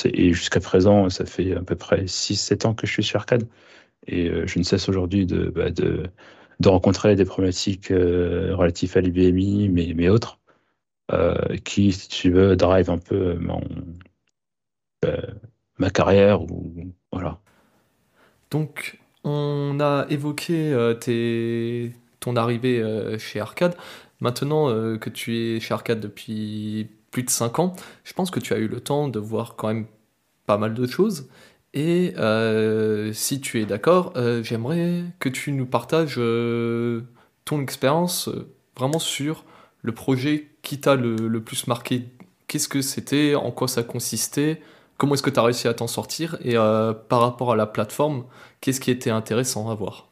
et 0.04 0.32
jusqu'à 0.32 0.60
présent, 0.60 1.08
ça 1.10 1.26
fait 1.26 1.54
à 1.54 1.62
peu 1.62 1.74
près 1.74 2.04
6-7 2.04 2.66
ans 2.66 2.74
que 2.74 2.86
je 2.86 2.92
suis 2.92 3.02
sur 3.02 3.18
Arcade. 3.18 3.48
Et 4.06 4.30
je 4.46 4.58
ne 4.58 4.64
cesse 4.64 4.88
aujourd'hui 4.88 5.26
de, 5.26 5.48
bah, 5.48 5.70
de, 5.70 6.04
de, 6.60 6.68
rencontrer 6.68 7.16
des 7.16 7.24
problématiques 7.24 7.88
relatives 7.88 8.96
à 8.96 9.00
l'IBMI, 9.00 9.68
mais, 9.70 9.92
mais 9.96 10.08
autres, 10.08 10.38
qui, 11.64 11.92
si 11.92 12.08
tu 12.08 12.30
veux, 12.30 12.54
drive 12.54 12.90
un 12.90 12.98
peu 12.98 13.34
mon, 13.34 13.62
ma 15.78 15.90
carrière 15.90 16.42
ou 16.42 16.72
voilà. 17.12 17.38
Donc 18.50 18.98
on 19.24 19.78
a 19.80 20.06
évoqué 20.08 20.72
euh, 20.72 20.94
ton 22.20 22.36
arrivée 22.36 22.80
euh, 22.80 23.18
chez 23.18 23.40
Arcade. 23.40 23.74
Maintenant 24.20 24.70
euh, 24.70 24.96
que 24.96 25.10
tu 25.10 25.36
es 25.36 25.60
chez 25.60 25.74
Arcade 25.74 26.00
depuis 26.00 26.88
plus 27.10 27.22
de 27.22 27.30
5 27.30 27.58
ans, 27.58 27.76
je 28.04 28.12
pense 28.12 28.30
que 28.30 28.40
tu 28.40 28.52
as 28.54 28.58
eu 28.58 28.68
le 28.68 28.80
temps 28.80 29.08
de 29.08 29.18
voir 29.18 29.56
quand 29.56 29.68
même 29.68 29.86
pas 30.46 30.58
mal 30.58 30.74
de 30.74 30.86
choses. 30.86 31.28
Et 31.74 32.14
euh, 32.16 33.12
si 33.12 33.40
tu 33.40 33.60
es 33.60 33.66
d'accord, 33.66 34.12
euh, 34.16 34.42
j'aimerais 34.42 35.04
que 35.18 35.28
tu 35.28 35.52
nous 35.52 35.66
partages 35.66 36.20
ton 37.44 37.60
expérience 37.60 38.30
vraiment 38.76 38.98
sur 38.98 39.44
le 39.82 39.92
projet 39.92 40.48
qui 40.62 40.80
t'a 40.80 40.96
le, 40.96 41.40
plus 41.40 41.66
marqué. 41.66 42.04
Qu'est-ce 42.48 42.68
que 42.68 42.80
c'était, 42.80 43.34
en 43.34 43.50
quoi 43.50 43.68
ça 43.68 43.82
consistait, 43.82 44.62
comment 44.96 45.14
est-ce 45.14 45.22
que 45.22 45.30
tu 45.30 45.38
as 45.38 45.42
réussi 45.42 45.68
à 45.68 45.74
t'en 45.74 45.86
sortir, 45.86 46.38
et 46.42 46.54
par 46.54 47.20
rapport 47.20 47.52
à 47.52 47.56
la 47.56 47.66
plateforme, 47.66 48.24
qu'est-ce 48.60 48.80
qui 48.80 48.90
était 48.90 49.10
intéressant 49.10 49.70
à 49.70 49.74
voir? 49.74 50.08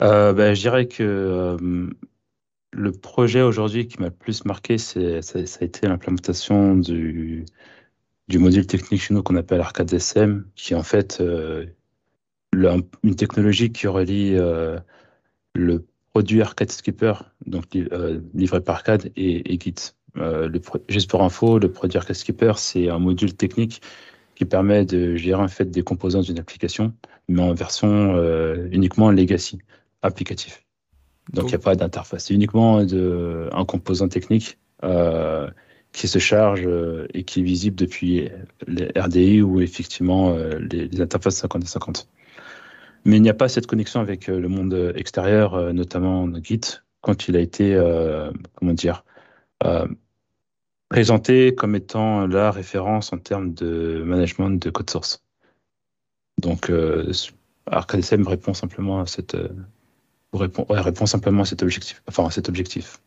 Ben, 0.00 0.54
Je 0.54 0.60
dirais 0.60 0.86
que 0.86 1.56
le 2.74 2.92
projet 2.92 3.42
aujourd'hui 3.42 3.86
qui 3.86 4.00
m'a 4.00 4.06
le 4.06 4.12
plus 4.12 4.44
marqué, 4.44 4.78
c'est, 4.78 5.22
ça, 5.22 5.38
a 5.38 5.64
été 5.64 5.86
l'implémentation 5.86 6.76
du, 6.76 7.44
du 8.28 8.38
module 8.38 8.66
technique 8.66 9.00
chez 9.00 9.14
nous 9.14 9.22
qu'on 9.22 9.36
appelle 9.36 9.60
Arcade 9.60 9.92
SM, 9.92 10.44
qui 10.56 10.72
est 10.72 10.76
en 10.76 10.82
fait 10.82 11.18
euh, 11.20 11.66
une 12.52 13.16
technologie 13.16 13.72
qui 13.72 13.86
relie 13.86 14.34
euh, 14.34 14.78
le 15.54 15.86
produit 16.12 16.42
Arcade 16.42 16.70
Skipper, 16.70 17.14
donc 17.46 17.76
euh, 17.76 18.20
livré 18.34 18.60
par 18.60 18.76
Arcade, 18.76 19.10
et, 19.16 19.58
Git. 19.60 19.94
Juste 20.88 21.10
pour 21.10 21.22
info, 21.22 21.58
le 21.58 21.70
produit 21.70 21.98
Arcade 21.98 22.16
Skipper, 22.16 22.52
c'est 22.56 22.88
un 22.88 22.98
module 22.98 23.34
technique 23.34 23.82
qui 24.36 24.44
permet 24.44 24.84
de 24.84 25.16
gérer 25.16 25.42
en 25.42 25.48
fait 25.48 25.70
des 25.70 25.82
composants 25.82 26.22
d'une 26.22 26.38
application, 26.38 26.92
mais 27.28 27.42
en 27.42 27.54
version 27.54 28.16
uniquement 28.70 29.10
legacy, 29.10 29.58
applicatif. 30.02 30.63
Donc 31.32 31.44
il 31.44 31.48
n'y 31.48 31.54
a 31.54 31.58
pas 31.58 31.74
d'interface, 31.74 32.26
c'est 32.26 32.34
uniquement 32.34 32.84
de, 32.84 33.48
un 33.52 33.64
composant 33.64 34.08
technique 34.08 34.58
qui 35.94 36.08
se 36.08 36.18
charge 36.18 36.64
euh, 36.66 37.06
et 37.14 37.22
qui 37.22 37.40
est 37.40 37.42
visible 37.44 37.76
depuis 37.76 38.28
les 38.66 38.90
RDI 38.96 39.40
ou 39.40 39.60
effectivement 39.60 40.34
euh, 40.34 40.58
les, 40.58 41.00
interfaces 41.00 41.36
50 41.36 41.64
50. 41.66 42.08
Mais 43.06 43.16
il 43.16 43.22
n'y 43.22 43.30
a 43.30 43.34
pas 43.34 43.48
cette 43.48 43.66
connexion 43.66 44.00
avec 44.00 44.28
euh, 44.28 44.40
le 44.40 44.48
monde 44.48 44.92
extérieur, 44.96 45.72
notamment 45.72 46.28
Git, 46.42 46.82
quand 47.00 47.28
il 47.28 47.36
a 47.36 47.40
été, 47.40 47.78
comment 48.54 48.72
dire, 48.72 49.04
présenté 50.88 51.54
comme 51.54 51.76
étant 51.76 52.26
la 52.26 52.50
référence 52.50 53.12
en 53.12 53.18
termes 53.18 53.52
de 53.52 54.02
management 54.06 54.50
de 54.50 54.70
code 54.70 54.88
source. 54.88 55.22
Donc, 56.40 56.72
ArcadSM 57.66 58.26
répond 58.26 58.54
simplement 58.54 59.00
à 59.00 59.06
cette, 59.06 59.36
répond, 60.38 60.66
répond 60.68 61.06
simplement 61.06 61.42
à 61.42 61.46
cet 61.46 61.62
objectif. 61.62 62.02
Enfin, 62.08 62.26
à 62.26 62.30
cet 62.30 62.48
objectif. 62.48 62.98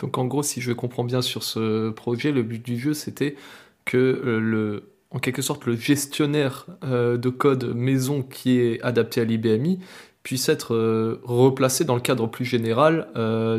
Donc 0.00 0.18
en 0.18 0.26
gros, 0.26 0.42
si 0.42 0.60
je 0.60 0.72
comprends 0.72 1.04
bien 1.04 1.22
sur 1.22 1.42
ce 1.42 1.90
projet, 1.90 2.32
le 2.32 2.42
but 2.42 2.64
du 2.64 2.78
jeu, 2.78 2.94
c'était 2.94 3.36
que 3.84 3.96
euh, 3.96 4.38
le, 4.40 4.92
en 5.10 5.18
quelque 5.18 5.42
sorte 5.42 5.66
le 5.66 5.76
gestionnaire 5.76 6.66
euh, 6.84 7.16
de 7.16 7.28
code 7.28 7.74
maison 7.74 8.22
qui 8.22 8.58
est 8.58 8.80
adapté 8.82 9.20
à 9.20 9.24
l'IBMI 9.24 9.80
puisse 10.22 10.48
être 10.48 10.74
euh, 10.74 11.20
replacé 11.24 11.84
dans 11.84 11.94
le 11.94 12.00
cadre 12.00 12.26
plus 12.26 12.44
général 12.44 13.08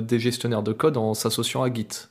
des 0.04 0.20
gestionnaires 0.20 0.64
de 0.64 0.74
code 0.74 0.98
en 0.98 1.14
s'associant 1.14 1.64
à 1.64 1.74
Git. 1.74 2.10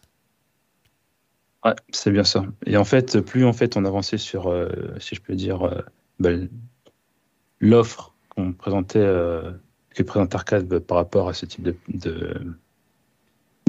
Ouais, 1.64 1.74
c'est 1.90 2.10
bien 2.10 2.24
ça. 2.24 2.44
Et 2.66 2.76
en 2.76 2.84
fait, 2.84 3.20
plus 3.20 3.44
en 3.44 3.52
fait 3.52 3.76
on 3.76 3.84
avançait 3.84 4.18
sur, 4.18 4.54
si 5.00 5.14
je 5.14 5.20
peux 5.20 5.34
dire, 5.34 5.82
ben, 6.20 6.48
l'offre 7.58 8.14
qu'on 8.28 8.52
présentait, 8.52 9.06
que 9.94 10.02
présente 10.02 10.34
Arcade 10.34 10.78
par 10.80 10.98
rapport 10.98 11.28
à 11.28 11.34
ce 11.34 11.46
type 11.46 11.62
de 11.88 12.34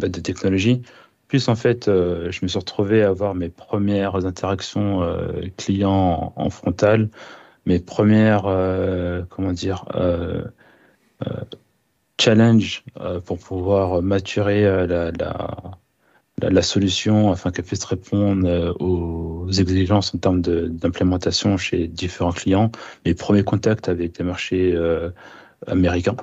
de 0.02 0.20
technologie. 0.20 0.82
Plus 1.28 1.48
en 1.48 1.56
fait, 1.56 1.88
euh, 1.88 2.32
je 2.32 2.40
me 2.44 2.48
suis 2.48 2.60
retrouvé 2.60 3.04
à 3.04 3.10
avoir 3.10 3.34
mes 3.34 3.50
premières 3.50 4.26
interactions 4.26 5.02
euh, 5.04 5.42
clients 5.58 6.34
en, 6.36 6.50
frontal, 6.50 7.10
mes 7.66 7.80
premières, 7.80 8.46
euh, 8.46 9.24
comment 9.30 9.54
dire, 9.54 9.86
challenge 12.20 12.84
pour 13.26 13.40
pouvoir 13.40 14.02
maturer 14.02 14.64
la, 14.88 15.12
la, 15.12 15.58
la, 16.42 16.62
solution 16.62 17.32
afin 17.32 17.52
qu'elle 17.52 17.66
puisse 17.66 17.84
répondre 17.84 18.76
aux 18.80 19.50
exigences 19.52 20.14
en 20.14 20.20
termes 20.20 20.42
d'implémentation 20.42 21.58
chez 21.58 21.88
différents 21.88 22.32
clients. 22.32 22.72
Mes 23.06 23.16
premiers 23.16 23.44
contacts 23.44 23.90
avec 23.90 24.18
les 24.18 24.24
marchés 24.24 24.78
américains 25.68 26.16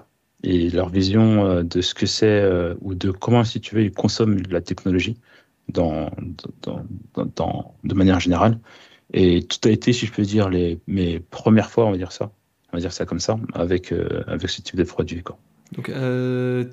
et 0.43 0.71
leur 0.71 0.89
vision 0.89 1.45
euh, 1.45 1.63
de 1.63 1.81
ce 1.81 1.95
que 1.95 2.07
c'est 2.07 2.27
euh, 2.27 2.75
ou 2.81 2.95
de 2.95 3.11
comment, 3.11 3.45
si 3.45 3.61
tu 3.61 3.75
veux, 3.75 3.83
ils 3.83 3.93
consomment 3.93 4.43
la 4.51 4.61
technologie 4.61 5.17
dans, 5.69 6.11
dans, 6.63 6.85
dans, 7.37 7.75
de 7.85 7.95
manière 7.95 8.21
générale. 8.21 8.59
Et 9.13 9.43
tout 9.43 9.69
a 9.69 9.71
été, 9.71 9.93
si 9.93 10.07
je 10.07 10.13
peux 10.13 10.23
dire, 10.23 10.49
les, 10.49 10.81
mes 10.87 11.21
premières 11.21 11.71
fois, 11.71 11.87
on 11.87 11.93
va 11.93 11.97
dire 11.97 12.13
ça, 12.13 12.33
on 12.73 12.77
va 12.77 12.81
dire 12.81 12.93
ça 12.93 13.05
comme 13.05 13.21
ça, 13.21 13.39
avec, 13.55 13.93
euh, 13.93 14.25
avec 14.27 14.49
ce 14.49 14.63
type 14.63 14.77
de 14.77 14.85
produit. 14.85 15.23
Donc, 15.73 15.91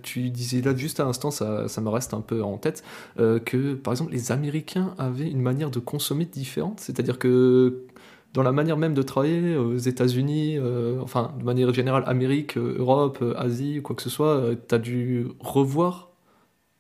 tu 0.04 0.30
disais 0.30 0.62
là 0.62 0.76
juste 0.76 1.00
à 1.00 1.06
l'instant, 1.06 1.32
ça, 1.32 1.70
ça, 1.70 1.80
me 1.80 1.88
reste 1.88 2.14
un 2.14 2.20
peu 2.20 2.44
en 2.44 2.58
tête, 2.58 2.84
que 3.18 3.74
par 3.76 3.94
exemple 3.94 4.12
les 4.12 4.34
Américains 4.34 4.94
avaient 4.98 5.30
une 5.30 5.42
manière 5.42 5.72
de 5.72 5.80
consommer 5.80 6.26
différente, 6.26 6.82
c'est-à-dire 6.82 7.18
que 7.18 7.86
dans 8.34 8.44
la 8.44 8.52
manière 8.52 8.78
même 8.78 8.94
de 8.94 9.02
travailler 9.02 9.56
aux 9.56 9.78
États-Unis, 9.78 10.58
euh, 10.58 11.00
enfin 11.02 11.34
de 11.40 11.44
manière 11.44 11.74
générale, 11.74 12.04
Amérique, 12.06 12.58
euh, 12.58 12.76
Europe, 12.78 13.20
euh, 13.22 13.34
Asie, 13.38 13.82
quoi 13.82 13.96
que 13.96 14.02
ce 14.02 14.10
soit, 14.10 14.52
tu 14.68 14.76
as 14.76 14.78
dû 14.78 15.28
revoir 15.40 16.12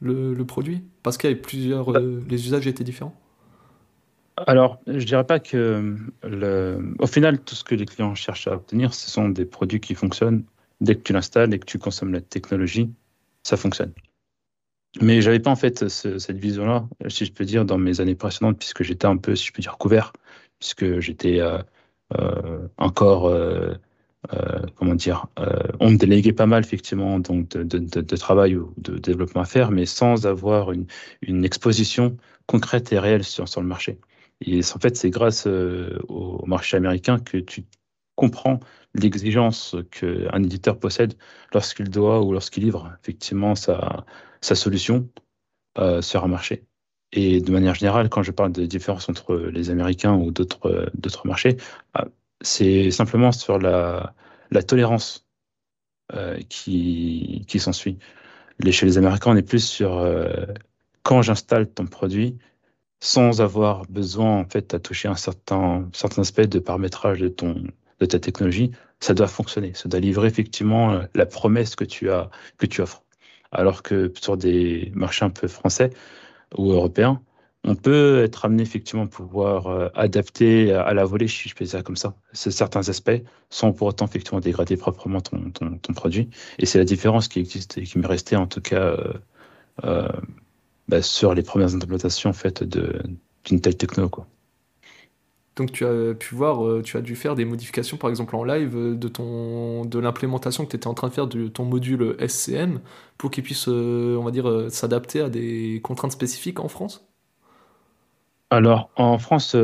le, 0.01 0.35
produit 0.43 0.83
Parce 1.03 1.17
qu'il 1.17 1.29
y 1.29 1.33
avait 1.33 1.41
plusieurs. 1.41 1.91
les 1.91 2.45
usages 2.45 2.67
étaient 2.67 2.83
différents 2.83 3.15
alors, 4.47 4.79
je 4.87 5.03
dirais 5.03 5.25
pas 5.25 5.41
que, 5.41 5.97
le... 6.23 6.95
au 6.99 7.07
final, 7.07 7.41
tout 7.41 7.55
ce 7.55 7.65
que 7.65 7.75
les 7.75 7.85
clients 7.85 8.15
cherchent 8.15 8.47
à 8.47 8.53
obtenir, 8.53 8.93
ce 8.93 9.11
sont 9.11 9.27
des 9.27 9.43
produits 9.43 9.81
qui 9.81 9.95
fonctionnent. 9.95 10.45
Dès 10.79 10.95
que 10.95 11.01
tu 11.01 11.11
l'installes 11.11 11.53
et 11.53 11.59
que 11.59 11.65
tu 11.65 11.77
consommes 11.77 12.13
la 12.13 12.21
technologie, 12.21 12.89
ça 13.43 13.57
fonctionne. 13.57 13.91
Mais 15.01 15.21
j'avais 15.21 15.39
pas 15.41 15.51
en 15.51 15.57
fait 15.57 15.89
cette 15.89 16.37
vision-là, 16.37 16.87
si 17.09 17.25
je 17.25 17.33
peux 17.33 17.43
dire, 17.43 17.65
dans 17.65 17.77
mes 17.77 17.99
années 17.99 18.15
précédentes, 18.15 18.57
puisque 18.57 18.81
j'étais 18.81 19.07
un 19.07 19.17
peu, 19.17 19.35
si 19.35 19.47
je 19.47 19.51
peux 19.51 19.61
dire, 19.61 19.77
couvert 19.77 20.13
puisque 20.59 20.99
j'étais 20.99 21.39
euh, 21.39 21.59
euh, 22.17 22.67
encore 22.77 23.27
euh, 23.27 23.73
comment 24.75 24.95
dire, 24.95 25.27
on 25.79 25.91
me 25.91 25.97
déléguait 25.97 26.33
pas 26.33 26.45
mal 26.45 26.63
effectivement 26.63 27.19
donc 27.19 27.49
de, 27.49 28.15
travail 28.17 28.57
ou 28.57 28.73
de 28.77 28.97
développement 28.97 29.41
à 29.41 29.45
faire, 29.45 29.71
mais 29.71 29.85
sans 29.85 30.27
avoir 30.27 30.73
une, 30.73 31.45
exposition 31.45 32.17
concrète 32.45 32.91
et 32.91 32.99
réelle 32.99 33.23
sur, 33.23 33.47
sur 33.47 33.61
le 33.61 33.67
marché. 33.67 33.97
Et 34.41 34.59
en 34.59 34.79
fait, 34.79 34.97
c'est 34.97 35.09
grâce 35.09 35.47
au 35.47 36.45
marché 36.45 36.75
américain 36.77 37.19
que 37.19 37.37
tu 37.37 37.65
comprends 38.15 38.59
l'exigence 38.93 39.77
qu'un 39.91 40.43
éditeur 40.43 40.77
possède 40.79 41.13
lorsqu'il 41.53 41.89
doit 41.89 42.21
ou 42.21 42.33
lorsqu'il 42.33 42.63
livre 42.63 42.91
effectivement 43.01 43.55
sa, 43.55 44.05
sa 44.41 44.55
solution 44.55 45.09
sur 46.01 46.25
un 46.25 46.27
marché. 46.27 46.68
Et 47.11 47.41
de 47.41 47.51
manière 47.51 47.75
générale, 47.75 48.09
quand 48.09 48.23
je 48.23 48.31
parle 48.31 48.51
de 48.51 48.65
différence 48.65 49.09
entre 49.09 49.35
les 49.35 49.69
Américains 49.71 50.13
ou 50.15 50.31
d'autres 50.31 50.91
d'autres 50.93 51.27
marchés, 51.27 51.57
ah, 51.93 52.05
c'est 52.41 52.91
simplement 52.91 53.31
sur 53.31 53.57
la, 53.59 54.13
la 54.51 54.63
tolérance 54.63 55.27
euh, 56.13 56.39
qui, 56.49 57.45
qui 57.47 57.59
s'ensuit. 57.59 57.97
Chez 58.71 58.85
les 58.85 58.97
Américains, 58.97 59.31
on 59.31 59.35
est 59.37 59.41
plus 59.41 59.65
sur 59.65 59.97
euh, 59.97 60.45
quand 61.03 61.21
j'installe 61.21 61.69
ton 61.69 61.85
produit, 61.87 62.37
sans 62.99 63.41
avoir 63.41 63.85
besoin 63.87 64.39
en 64.39 64.45
fait 64.45 64.73
à 64.73 64.79
toucher 64.79 65.07
un 65.07 65.15
certain, 65.15 65.89
certain 65.93 66.21
aspect 66.21 66.47
de 66.47 66.59
paramétrage 66.59 67.19
de, 67.19 67.29
ton, 67.29 67.63
de 67.99 68.05
ta 68.05 68.19
technologie, 68.19 68.71
ça 68.99 69.13
doit 69.13 69.27
fonctionner, 69.27 69.73
ça 69.73 69.87
doit 69.87 69.99
livrer 70.01 70.27
effectivement 70.27 70.93
euh, 70.93 71.03
la 71.15 71.25
promesse 71.25 71.75
que 71.75 71.85
tu, 71.85 72.11
as, 72.11 72.29
que 72.57 72.65
tu 72.65 72.81
offres. 72.81 73.03
Alors 73.51 73.81
que 73.81 74.11
sur 74.19 74.37
des 74.37 74.91
marchés 74.93 75.25
un 75.25 75.29
peu 75.29 75.47
français, 75.47 75.89
ou 76.57 76.71
européen, 76.71 77.21
on 77.65 77.75
peut 77.75 78.23
être 78.23 78.45
amené 78.45 78.63
effectivement 78.63 79.03
à 79.03 79.07
pouvoir 79.07 79.67
euh, 79.67 79.89
adapter 79.93 80.71
à 80.71 80.93
la 80.93 81.03
volée, 81.03 81.27
si 81.27 81.49
je 81.49 81.55
peux 81.55 81.65
dire 81.65 81.83
comme 81.83 81.97
ça, 81.97 82.15
certains 82.31 82.87
aspects, 82.87 83.21
sans 83.49 83.73
pour 83.73 83.87
autant 83.87 84.05
effectivement 84.05 84.39
dégrader 84.39 84.77
proprement 84.77 85.19
ton, 85.19 85.51
ton, 85.51 85.93
produit. 85.93 86.29
Et 86.57 86.65
c'est 86.65 86.77
la 86.79 86.85
différence 86.85 87.27
qui 87.27 87.39
existe 87.39 87.77
et 87.77 87.83
qui 87.83 87.99
m'est 87.99 88.07
restée 88.07 88.37
en 88.37 88.47
tout 88.47 88.61
cas 88.61 88.81
euh, 88.81 89.13
euh, 89.83 90.07
bah, 90.87 91.01
sur 91.01 91.33
les 91.33 91.43
premières 91.43 91.75
implémentations 91.75 92.31
faites 92.31 92.63
d'une 92.63 93.61
telle 93.61 93.75
techno. 93.75 94.07
Quoi. 94.09 94.25
Donc 95.55 95.71
tu 95.71 95.85
as 95.85 96.13
pu 96.13 96.35
voir, 96.35 96.65
euh, 96.65 96.81
tu 96.81 96.95
as 96.97 97.01
dû 97.01 97.15
faire 97.15 97.35
des 97.35 97.45
modifications 97.45 97.97
par 97.97 98.09
exemple 98.09 98.35
en 98.35 98.43
live 98.43 98.75
euh, 98.75 98.95
de, 98.95 99.09
de 99.87 99.99
l'implémentation 99.99 100.65
que 100.65 100.71
tu 100.71 100.77
étais 100.77 100.87
en 100.87 100.93
train 100.93 101.09
de 101.09 101.13
faire 101.13 101.27
de 101.27 101.47
ton 101.47 101.65
module 101.65 102.15
SCM 102.25 102.79
pour 103.17 103.29
qu'il 103.29 103.43
puisse, 103.43 103.67
euh, 103.67 104.15
on 104.17 104.23
va 104.23 104.31
dire, 104.31 104.67
s'adapter 104.69 105.21
à 105.21 105.29
des 105.29 105.81
contraintes 105.83 106.13
spécifiques 106.13 106.59
en 106.59 106.69
France? 106.69 107.05
Alors 108.51 108.89
en 108.95 109.17
France, 109.19 109.55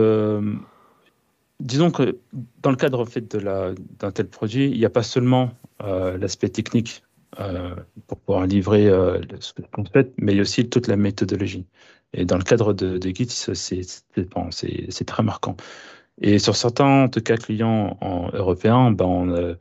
disons 1.59 1.91
que 1.91 2.19
dans 2.61 2.69
le 2.69 2.75
cadre 2.75 3.05
d'un 3.99 4.11
tel 4.11 4.27
produit, 4.27 4.69
il 4.69 4.77
n'y 4.77 4.85
a 4.85 4.91
pas 4.91 5.01
seulement 5.01 5.51
l'aspect 5.79 6.49
technique 6.49 7.03
pour 8.07 8.19
pouvoir 8.19 8.45
livrer 8.45 8.91
ce 9.39 9.53
que 9.53 9.63
fait, 9.91 10.11
mais 10.19 10.33
il 10.33 10.35
y 10.35 10.39
a 10.39 10.43
aussi 10.43 10.69
toute 10.69 10.87
la 10.87 10.97
méthodologie. 10.97 11.65
Et 12.15 12.25
dans 12.25 12.37
le 12.37 12.43
cadre 12.43 12.73
de, 12.73 12.97
de 12.97 13.09
Git, 13.09 13.27
c'est 13.29 15.05
très 15.05 15.23
marquant. 15.23 15.55
Et 16.21 16.39
sur 16.39 16.55
certains, 16.55 17.03
en 17.03 17.09
tout 17.09 17.21
cas, 17.21 17.37
clients 17.37 17.97
en, 18.01 18.29
européens, 18.33 18.91
ben, 18.91 19.57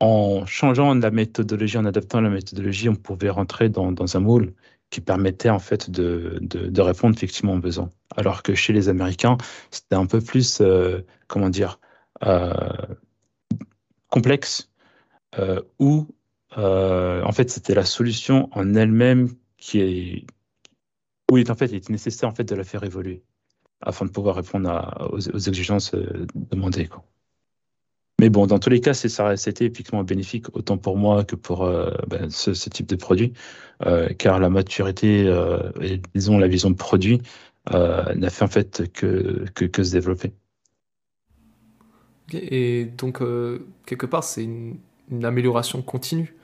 en 0.00 0.46
changeant 0.46 0.94
la 0.94 1.10
méthodologie, 1.10 1.76
en 1.78 1.84
adaptant 1.84 2.20
la 2.20 2.30
méthodologie, 2.30 2.88
on 2.88 2.94
pouvait 2.94 3.28
rentrer 3.30 3.68
dans, 3.68 4.16
un 4.16 4.20
moule 4.20 4.54
qui 4.88 5.00
permettait 5.00 5.50
en 5.50 5.58
fait 5.58 5.90
de, 5.90 6.38
de, 6.40 6.80
répondre 6.80 7.14
effectivement 7.14 7.54
aux 7.54 7.58
besoins. 7.58 7.90
Alors 8.16 8.42
que 8.42 8.54
chez 8.54 8.72
les 8.72 8.88
Américains, 8.88 9.36
c'était 9.70 9.96
un 9.96 10.06
peu 10.06 10.20
plus, 10.20 10.60
euh, 10.60 11.02
comment 11.28 11.50
dire, 11.50 11.78
euh, 12.24 12.52
complexe, 14.08 14.70
euh, 15.38 15.62
où 15.78 16.08
euh, 16.58 17.22
en 17.22 17.32
fait 17.32 17.50
c'était 17.50 17.74
la 17.74 17.84
solution 17.84 18.48
en 18.52 18.74
elle-même 18.74 19.28
qui 19.56 19.80
est, 19.80 20.26
où 21.30 21.38
il, 21.38 21.50
en 21.50 21.54
fait, 21.54 21.66
il 21.66 21.76
était 21.76 21.92
nécessaire 21.92 22.28
en 22.28 22.34
fait 22.34 22.44
de 22.44 22.54
la 22.54 22.64
faire 22.64 22.84
évoluer 22.84 23.22
afin 23.80 24.04
de 24.04 24.10
pouvoir 24.10 24.36
répondre 24.36 25.08
aux, 25.12 25.18
exigences 25.18 25.94
euh, 25.94 26.26
demandées. 26.34 26.88
Mais 28.20 28.28
bon, 28.28 28.46
dans 28.46 28.58
tous 28.58 28.68
les 28.68 28.80
cas, 28.80 28.92
ça 28.92 29.32
été 29.32 29.64
épiquement 29.64 30.04
bénéfique, 30.04 30.54
autant 30.54 30.76
pour 30.76 30.98
moi 30.98 31.24
que 31.24 31.36
pour 31.36 31.64
euh, 31.64 31.90
ben, 32.06 32.28
ce, 32.28 32.50
type 32.68 32.86
de 32.86 32.96
produit, 32.96 33.32
euh, 33.86 34.08
car 34.10 34.38
la 34.38 34.50
maturité 34.50 35.24
et 35.80 36.02
disons 36.14 36.36
la 36.36 36.48
vision 36.48 36.70
de 36.70 36.76
produit 36.76 37.22
n'a 37.70 38.30
fait 38.30 38.44
en 38.44 38.48
fait 38.48 38.92
que, 38.92 39.46
que, 39.54 39.82
se 39.82 39.92
développer. 39.92 40.32
Et 42.34 42.84
donc, 42.84 43.22
quelque 43.86 44.06
part, 44.06 44.24
c'est 44.24 44.44
une, 44.44 44.78
amélioration 45.24 45.80
continue. 45.80 46.34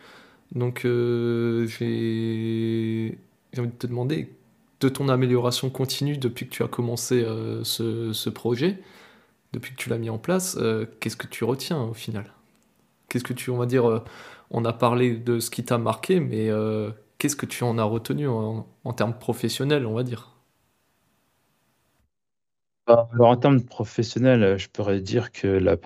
Donc, 0.53 0.81
j'ai 0.85 0.89
envie 3.59 3.69
de 3.69 3.77
te 3.79 3.87
demander 3.87 4.31
de 4.81 4.89
ton 4.89 5.09
amélioration 5.09 5.71
continue 5.71 6.19
depuis 6.19 6.47
que 6.47 6.53
tu 6.53 6.63
as 6.63 6.69
commencé 6.69 7.23
euh, 7.25 7.65
ce, 7.65 8.29
projet, 8.29 8.79
depuis 9.53 9.73
que 9.73 9.77
tu 9.77 9.89
l'as 9.89 9.99
mis 9.99 10.11
en 10.11 10.19
place, 10.19 10.57
euh, 10.61 10.87
qu'est-ce 11.01 11.17
que 11.17 11.27
tu 11.27 11.45
retiens 11.45 11.83
au 11.83 11.95
final? 11.95 12.33
Qu'est-ce 13.09 13.25
que 13.25 13.33
tu, 13.33 13.51
on 13.51 13.57
va 13.57 13.67
dire, 13.67 13.89
euh, 13.89 14.05
on 14.51 14.65
a 14.65 14.73
parlé 14.73 15.17
de 15.17 15.41
ce 15.41 15.51
qui 15.51 15.65
t'a 15.65 15.79
marqué, 15.79 16.21
mais 16.21 16.51
qu'est-ce 17.19 17.37
que 17.37 17.47
tu 17.47 17.65
en 17.65 17.79
as 17.79 17.85
retenu 17.85 18.29
en, 18.29 18.67
termes 18.95 19.19
professionnels, 19.19 19.87
on 19.87 19.95
va 19.95 20.03
dire? 20.03 20.33
Alors 22.87 23.31
en 23.31 23.37
termes 23.37 23.63
professionnels, 23.63 24.57
je 24.59 24.69
pourrais 24.69 25.01
dire 25.01 25.33
que 25.33 25.49
le 25.49 25.77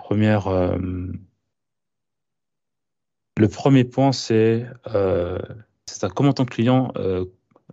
premier 3.47 3.83
point, 3.85 4.11
c'est 4.11 4.67
comment 6.13 6.33
ton 6.33 6.45
client 6.45 6.93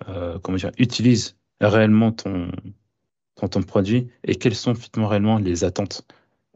euh, 0.08 0.38
comment 0.38 0.58
dire, 0.58 0.72
utilise 0.78 1.36
réellement 1.60 2.12
ton, 2.12 2.50
ton, 3.34 3.62
produit 3.62 4.08
et 4.24 4.36
quelles 4.36 4.54
sont 4.54 4.74
finalement 4.74 5.08
réellement 5.08 5.38
les 5.38 5.64
attentes 5.64 6.06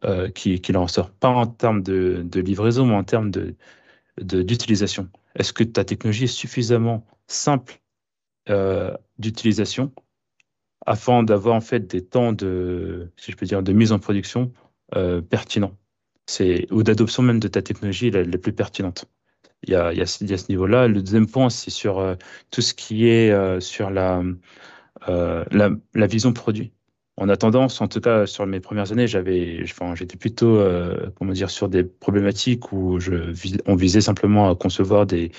euh, 0.04 0.30
qu'il 0.30 0.60
qui 0.60 0.76
en 0.76 0.82
ressort. 0.82 1.10
Pas 1.10 1.28
en 1.28 1.46
termes 1.46 1.82
de, 1.82 2.22
de, 2.24 2.40
livraison, 2.40 2.86
mais 2.86 2.94
en 2.94 3.04
termes 3.04 3.30
de, 3.30 3.54
d'utilisation. 4.20 5.08
Est-ce 5.36 5.52
que 5.52 5.64
ta 5.64 5.84
technologie 5.84 6.24
est 6.24 6.26
suffisamment 6.26 7.06
simple 7.28 7.80
euh, 8.48 8.96
d'utilisation 9.18 9.92
afin 10.86 11.22
d'avoir 11.22 11.54
en 11.54 11.60
fait 11.60 11.86
des 11.86 12.04
temps 12.04 12.32
de, 12.32 13.12
si 13.16 13.30
je 13.30 13.36
peux 13.36 13.46
dire, 13.46 13.62
de 13.62 13.72
mise 13.72 13.92
en 13.92 14.00
production 14.00 14.52
euh, 14.96 15.20
pertinents? 15.20 15.76
Ou 16.70 16.82
d'adoption 16.82 17.22
même 17.22 17.40
de 17.40 17.48
ta 17.48 17.62
technologie 17.62 18.10
la 18.10 18.24
plus 18.38 18.52
pertinente 18.52 19.06
il 19.62 19.70
y 19.72 19.74
a, 19.76 19.92
y 19.92 20.00
a, 20.00 20.06
ce 20.06 20.48
niveau-là. 20.48 20.88
Le 20.88 21.02
deuxième 21.02 21.26
point, 21.26 21.50
c'est 21.50 21.70
sur 21.70 21.98
euh, 21.98 22.14
tout 22.50 22.62
ce 22.62 22.74
qui 22.74 23.08
est 23.08 23.30
euh, 23.30 23.60
sur 23.60 23.90
la, 23.90 24.22
euh, 25.08 25.44
la, 25.50 25.70
la, 25.94 26.06
vision 26.06 26.32
produit. 26.32 26.72
On 27.16 27.28
a 27.28 27.36
tendance, 27.36 27.80
en 27.80 27.88
tout 27.88 28.00
cas 28.00 28.26
sur 28.26 28.46
mes 28.46 28.60
premières 28.60 28.92
années, 28.92 29.06
j'avais, 29.06 29.60
enfin, 29.64 29.94
j'étais 29.94 30.16
plutôt, 30.16 30.60
comment 31.16 31.32
dire, 31.32 31.50
sur 31.50 31.68
des 31.68 31.84
problématiques 31.84 32.72
où 32.72 32.98
je, 33.00 33.34
on 33.66 33.76
visait 33.76 34.00
simplement 34.00 34.50
à 34.50 34.56
concevoir 34.56 35.06
des, 35.06 35.30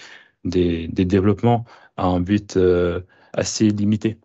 des, 0.46 0.88
des 0.88 1.06
développements 1.06 1.66
à 1.98 2.06
un 2.06 2.20
but 2.22 2.60
assez 3.34 3.70
limité. 3.70 4.18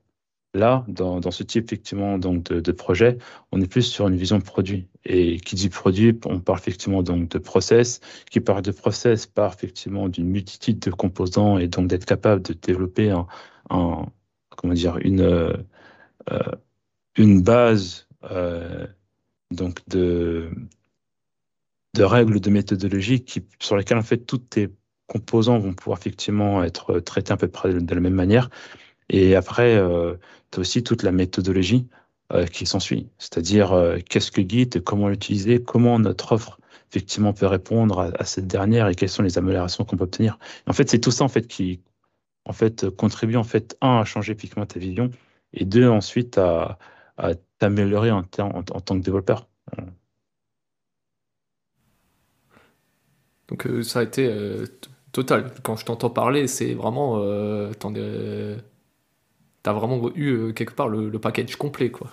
Là, 0.59 0.85
dans, 0.89 1.31
ce 1.31 1.45
type 1.45 1.67
effectivement 1.67 2.19
donc 2.19 2.53
de, 2.53 2.73
projet, 2.73 3.19
on 3.53 3.61
est 3.61 3.69
plus 3.69 3.83
sur 3.83 4.09
une 4.09 4.17
vision 4.17 4.41
produit. 4.41 4.89
Et 5.05 5.39
qui 5.39 5.55
dit 5.55 5.69
produit, 5.69 6.19
on 6.27 6.41
parle 6.41 6.59
effectivement 6.59 7.03
donc 7.03 7.29
de 7.29 7.39
process. 7.39 8.01
Qui 8.31 8.41
parle 8.41 8.63
de 8.63 8.73
process 8.73 9.27
parle 9.27 9.53
effectivement 9.55 10.09
d'une 10.09 10.27
multitude 10.29 10.81
de 10.81 10.91
composants 10.91 11.59
et 11.59 11.69
donc 11.69 11.87
d'être 11.87 12.07
capable 12.07 12.43
de 12.43 12.55
développer 12.55 13.15
euh, 13.71 14.03
une 17.17 17.43
base 17.43 18.09
euh, 18.31 18.87
donc 19.51 19.81
de 19.89 20.51
de 21.95 22.05
règles 22.05 22.41
de 22.41 22.51
méthodologie 22.51 23.25
qui 23.25 23.45
sur 23.61 23.77
lesquelles 23.77 23.99
en 23.99 24.03
fait 24.03 24.19
tous 24.19 24.39
tes 24.39 24.69
composants 25.07 25.59
vont 25.59 25.73
pouvoir 25.73 25.99
effectivement 25.99 26.63
être 26.63 27.01
traités 27.01 27.33
à 27.33 27.37
peu 27.37 27.49
près 27.49 27.73
de 27.75 27.95
la 27.95 28.01
même 28.01 28.15
manière 28.15 28.51
et 29.09 29.37
après, 29.37 29.77
euh, 29.77 30.17
tu 30.51 30.59
as 30.59 30.61
aussi 30.61 30.83
toute 30.83 31.03
la 31.03 31.13
méthodologie 31.13 31.89
euh, 32.33 32.47
qui 32.47 32.67
s'ensuit, 32.67 33.09
c'est-à-dire 33.19 33.73
euh, 33.73 33.99
qu'est-ce 34.09 34.31
que 34.31 34.43
Git, 34.47 34.71
comment 34.85 35.09
l'utiliser, 35.09 35.63
comment 35.63 35.99
notre 35.99 36.33
offre 36.33 36.59
effectivement 36.91 37.33
peut 37.33 37.47
répondre 37.47 38.13
à, 38.19 38.25
cette 38.25 38.47
dernière 38.47 38.89
et 38.89 38.95
quelles 38.95 39.09
sont 39.11 39.23
les 39.23 39.37
améliorations 39.37 39.85
qu'on 39.85 39.97
peut 39.97 40.05
obtenir. 40.05 40.39
en 40.67 40.73
fait, 40.73 40.89
c'est 40.89 40.99
tout 40.99 41.11
ça 41.11 41.25
en 41.25 41.29
fait 41.29 41.47
qui 41.47 41.83
en 42.47 42.55
fait 42.55 42.89
contribue 42.89 43.37
en 43.37 43.45
fait 43.45 43.77
un 43.83 44.01
à 44.01 44.05
changer 44.05 44.33
effectivement 44.33 44.65
ta 44.65 44.79
vision 44.79 45.11
et 45.53 45.67
deux 45.67 45.87
ensuite 45.87 46.39
à, 46.39 46.79
t'améliorer 47.59 48.11
en, 48.11 48.23
tant 48.23 48.63
que 48.63 49.03
développeur. 49.03 49.49
Donc 53.49 53.69
ça 53.83 53.99
a 53.99 54.03
été 54.05 54.33
total. 55.13 55.53
Quand 55.63 55.77
je 55.77 55.85
t'entends 55.85 56.11
parler, 56.11 56.47
c'est 56.47 56.73
vraiment 56.75 57.19
t'as 59.69 59.75
vraiment 59.75 60.11
eu 60.15 60.31
euh, 60.31 60.53
quelque 60.53 60.73
part 60.73 60.89
le, 60.89 61.11
package 61.19 61.57
complet, 61.57 61.91
quoi. 61.91 62.11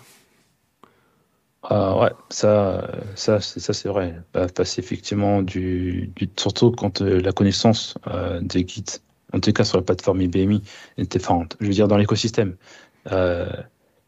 Ah 1.63 1.97
ouais, 1.97 2.11
ça, 2.29 2.85
ça, 3.15 3.39
c'est 3.39 3.61
ça, 3.61 3.71
c'est 3.71 3.87
vrai. 3.87 4.21
Bah, 4.33 4.47
passer 4.53 4.81
effectivement 4.81 5.41
du, 5.41 6.11
du, 6.17 6.29
surtout 6.35 6.71
quand 6.71 7.01
euh, 7.01 7.21
la 7.21 7.31
connaissance 7.31 7.97
euh, 8.07 8.41
des 8.41 8.65
guides, 8.65 8.99
en 9.31 9.39
tout 9.39 9.53
cas 9.53 9.63
sur 9.63 9.77
la 9.77 9.83
plateforme 9.83 10.21
IBMI, 10.21 10.63
était, 10.97 11.19
enfin, 11.21 11.47
je 11.61 11.67
veux 11.67 11.71
dire 11.71 11.87
dans 11.87 11.97
l'écosystème, 11.97 12.57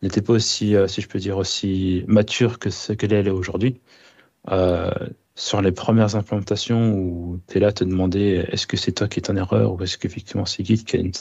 n'était 0.02 0.22
pas 0.22 0.34
aussi, 0.34 0.76
si 0.88 1.02
je 1.02 1.08
peux 1.08 1.20
dire, 1.20 1.38
aussi 1.38 2.04
mature 2.08 2.60
que 2.60 2.70
ce 2.70 2.92
qu'elle 2.92 3.14
est 3.14 3.30
aujourd'hui 3.30 3.80
sur 5.38 5.62
les 5.62 5.72
premières 5.72 6.16
implémentations 6.16 6.94
où 6.94 7.40
tu 7.48 7.58
es 7.58 7.60
là 7.62 7.68
à 7.68 7.72
te 7.72 7.84
demander 7.84 8.44
est-ce 8.52 8.66
que 8.66 8.76
c'est 8.76 8.92
toi 8.92 9.08
qui 9.08 9.20
es 9.20 9.30
en 9.30 9.36
erreur 9.36 9.72
ou 9.72 9.84
est-ce 9.84 10.00
qu'effectivement 10.00 10.48
c'est 10.48 10.66
Git 10.66 10.84
qui 10.84 10.98
a 10.98 11.00
une, 11.00 11.12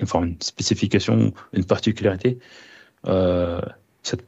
enfin, 0.00 0.22
une 0.22 0.36
spécification, 0.40 1.32
une 1.52 1.64
particularité. 1.64 2.38
Euh, 3.08 3.60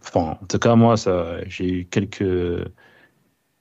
enfin, 0.03 0.39
en 0.43 0.47
tout 0.47 0.59
cas, 0.59 0.75
moi, 0.75 0.97
j'ai 1.47 1.71
eu 1.71 1.85
quelques, 1.85 2.69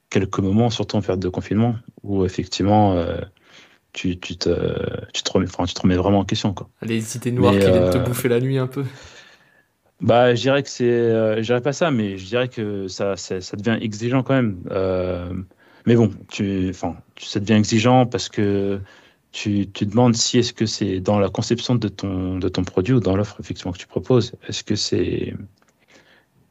quelques 0.10 0.40
moments, 0.40 0.72
surtout 0.72 0.96
en 0.96 1.02
période 1.02 1.20
de 1.20 1.30
confinement, 1.30 1.76
où 2.02 2.26
effectivement, 2.26 2.94
euh, 2.96 3.22
tu, 3.94 4.20
tu, 4.20 4.36
te, 4.36 4.50
tu, 5.14 5.22
te 5.22 5.32
remets, 5.32 5.46
enfin, 5.48 5.66
tu 5.66 5.76
te 5.76 5.82
remets 5.82 5.96
vraiment 5.96 6.20
en 6.20 6.26
question. 6.26 6.56
Quoi. 6.56 6.68
Les 6.82 7.18
idées 7.18 7.32
noires 7.32 7.54
qui 7.54 7.60
viennent 7.60 7.92
te 7.92 7.98
euh, 7.98 8.04
bouffer 8.04 8.30
la 8.30 8.40
nuit 8.40 8.58
un 8.58 8.68
peu. 8.68 8.84
Bah, 10.02 10.34
je 10.34 10.42
dirais 10.42 10.64
que 10.64 10.70
c'est, 10.70 11.38
je 11.38 11.42
dirais 11.42 11.62
pas 11.62 11.74
ça, 11.74 11.92
mais 11.92 12.18
je 12.18 12.26
dirais 12.26 12.48
que 12.48 12.88
ça, 12.88 13.16
ça, 13.16 13.42
ça 13.42 13.58
devient 13.58 13.78
exigeant 13.80 14.24
quand 14.24 14.34
même. 14.34 14.64
Mais 15.88 15.96
bon, 15.96 16.12
tu, 16.30 16.70
enfin, 16.70 16.98
ça 17.18 17.40
devient 17.40 17.54
exigeant 17.54 18.06
parce 18.06 18.28
que 18.28 18.82
tu, 19.32 19.70
tu 19.72 19.86
demandes 19.86 20.16
si 20.16 20.38
est-ce 20.38 20.52
que 20.52 20.66
c'est 20.66 21.00
dans 21.00 21.18
la 21.18 21.30
conception 21.30 21.76
de 21.76 21.88
ton, 21.88 22.38
de 22.38 22.50
ton 22.50 22.66
produit 22.66 22.94
ou 22.94 23.00
dans 23.00 23.16
l'offre 23.16 23.38
effectivement 23.40 23.72
que 23.72 23.78
tu 23.78 23.88
proposes. 23.88 24.34
Est-ce 24.50 24.66
que 24.66 24.76
c'est 24.76 25.34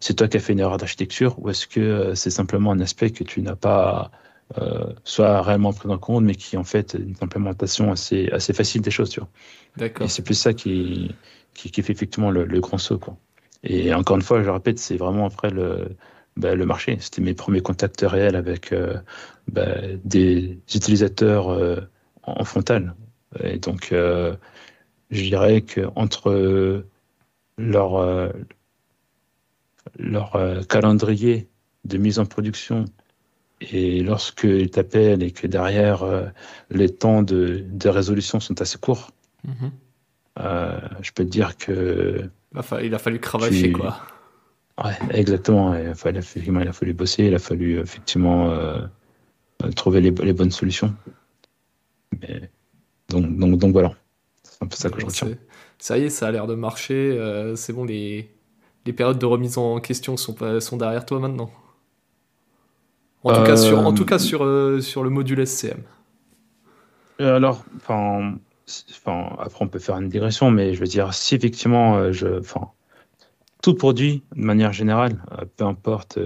c'est 0.00 0.14
toi 0.14 0.28
qui 0.28 0.38
as 0.38 0.40
fait 0.40 0.54
une 0.54 0.60
erreur 0.60 0.78
d'architecture 0.78 1.38
ou 1.38 1.50
est-ce 1.50 1.66
que 1.66 1.80
euh, 1.80 2.14
c'est 2.14 2.30
simplement 2.30 2.72
un 2.72 2.80
aspect 2.80 3.10
que 3.10 3.24
tu 3.24 3.42
n'as 3.42 3.56
pas 3.56 4.10
euh, 4.56 4.92
soit 5.04 5.42
réellement 5.42 5.74
pris 5.74 5.90
en 5.90 5.98
compte, 5.98 6.24
mais 6.24 6.34
qui 6.34 6.56
en 6.56 6.64
fait 6.64 6.94
une 6.94 7.16
implémentation 7.20 7.92
assez, 7.92 8.28
assez 8.30 8.54
facile 8.54 8.80
des 8.80 8.90
choses, 8.90 9.10
tu 9.10 9.20
vois. 9.20 9.28
D'accord. 9.76 10.06
Et 10.06 10.08
c'est 10.08 10.22
plus 10.22 10.34
ça 10.34 10.54
qui, 10.54 11.14
qui, 11.52 11.70
qui, 11.70 11.82
fait 11.82 11.92
effectivement 11.92 12.30
le, 12.30 12.44
le 12.44 12.60
grand 12.60 12.78
saut, 12.78 12.98
quoi. 12.98 13.18
Et 13.64 13.92
encore 13.92 14.16
une 14.16 14.22
fois, 14.22 14.42
je 14.42 14.48
répète, 14.48 14.78
c'est 14.78 14.96
vraiment 14.96 15.26
après 15.26 15.50
le, 15.50 15.88
bah, 16.36 16.54
le 16.54 16.66
marché. 16.66 16.98
C'était 17.00 17.22
mes 17.22 17.34
premiers 17.34 17.62
contacts 17.62 18.02
réels 18.02 18.36
avec 18.36 18.72
euh, 18.72 18.98
bah, 19.50 19.76
des 20.04 20.58
utilisateurs 20.74 21.50
euh, 21.50 21.80
en 22.22 22.44
frontal. 22.44 22.94
Et 23.42 23.58
donc, 23.58 23.90
euh, 23.92 24.36
je 25.10 25.22
dirais 25.22 25.62
qu'entre 25.62 26.84
leur, 27.58 28.32
leur 29.98 30.66
calendrier 30.68 31.48
de 31.84 31.98
mise 31.98 32.18
en 32.18 32.26
production 32.26 32.86
et 33.60 34.02
lorsqu'ils 34.02 34.70
t'appellent 34.70 35.22
et 35.22 35.30
que 35.30 35.46
derrière 35.46 36.04
les 36.70 36.88
temps 36.88 37.22
de, 37.22 37.64
de, 37.68 37.88
résolution 37.88 38.40
sont 38.40 38.60
assez 38.60 38.78
courts, 38.78 39.10
mm-hmm. 39.46 40.80
je 41.02 41.12
peux 41.12 41.24
te 41.24 41.30
dire 41.30 41.56
que. 41.56 42.28
Il 42.82 42.94
a 42.94 42.98
fallu 42.98 43.20
cravacher, 43.20 43.72
quoi. 43.72 44.00
Ouais, 44.82 44.92
exactement. 45.10 45.74
Il 45.74 45.88
a, 45.88 45.94
fallu, 45.94 46.18
effectivement, 46.18 46.60
il 46.60 46.68
a 46.68 46.72
fallu 46.72 46.92
bosser, 46.92 47.24
il 47.24 47.34
a 47.34 47.38
fallu 47.38 47.80
effectivement 47.80 48.54
trouver 49.74 50.00
les, 50.00 50.10
les, 50.10 50.32
bonnes 50.32 50.50
solutions. 50.50 50.94
Mais, 52.20 52.50
donc, 53.08 53.38
donc, 53.38 53.58
donc 53.58 53.72
voilà. 53.72 53.94
C'est 54.42 54.62
un 54.62 54.66
peu 54.66 54.76
ça 54.76 54.90
que 54.90 55.00
je 55.00 55.06
retiens. 55.06 55.28
Ça 55.78 55.98
y 55.98 56.04
est, 56.04 56.10
ça 56.10 56.28
a 56.28 56.30
l'air 56.30 56.46
de 56.46 56.54
marcher. 56.54 57.18
c'est 57.56 57.72
bon, 57.72 57.84
les, 57.84 58.30
les 58.84 58.92
périodes 58.92 59.18
de 59.18 59.26
remise 59.26 59.56
en 59.56 59.80
question 59.80 60.16
sont, 60.16 60.36
sont 60.60 60.76
derrière 60.76 61.06
toi 61.06 61.20
maintenant. 61.20 61.50
En 63.26 63.34
tout 63.34 63.42
cas, 63.42 63.56
sur, 63.56 63.78
en 63.78 63.92
tout 63.92 64.04
cas 64.04 64.18
sur, 64.18 64.44
euh, 64.44 64.80
sur 64.80 65.02
le 65.02 65.10
module 65.10 65.44
SCM. 65.44 65.82
Euh, 67.20 67.36
alors, 67.36 67.64
enfin, 67.76 68.38
après 69.38 69.64
on 69.64 69.68
peut 69.68 69.80
faire 69.80 69.96
une 69.96 70.08
digression, 70.08 70.50
mais 70.50 70.74
je 70.74 70.80
veux 70.80 70.86
dire, 70.86 71.12
si 71.12 71.34
effectivement, 71.34 71.96
euh, 71.96 72.12
je, 72.12 72.38
enfin, 72.38 72.70
produit, 73.74 74.22
de 74.34 74.42
manière 74.42 74.72
générale, 74.72 75.22
peu 75.56 75.64
importe 75.64 76.18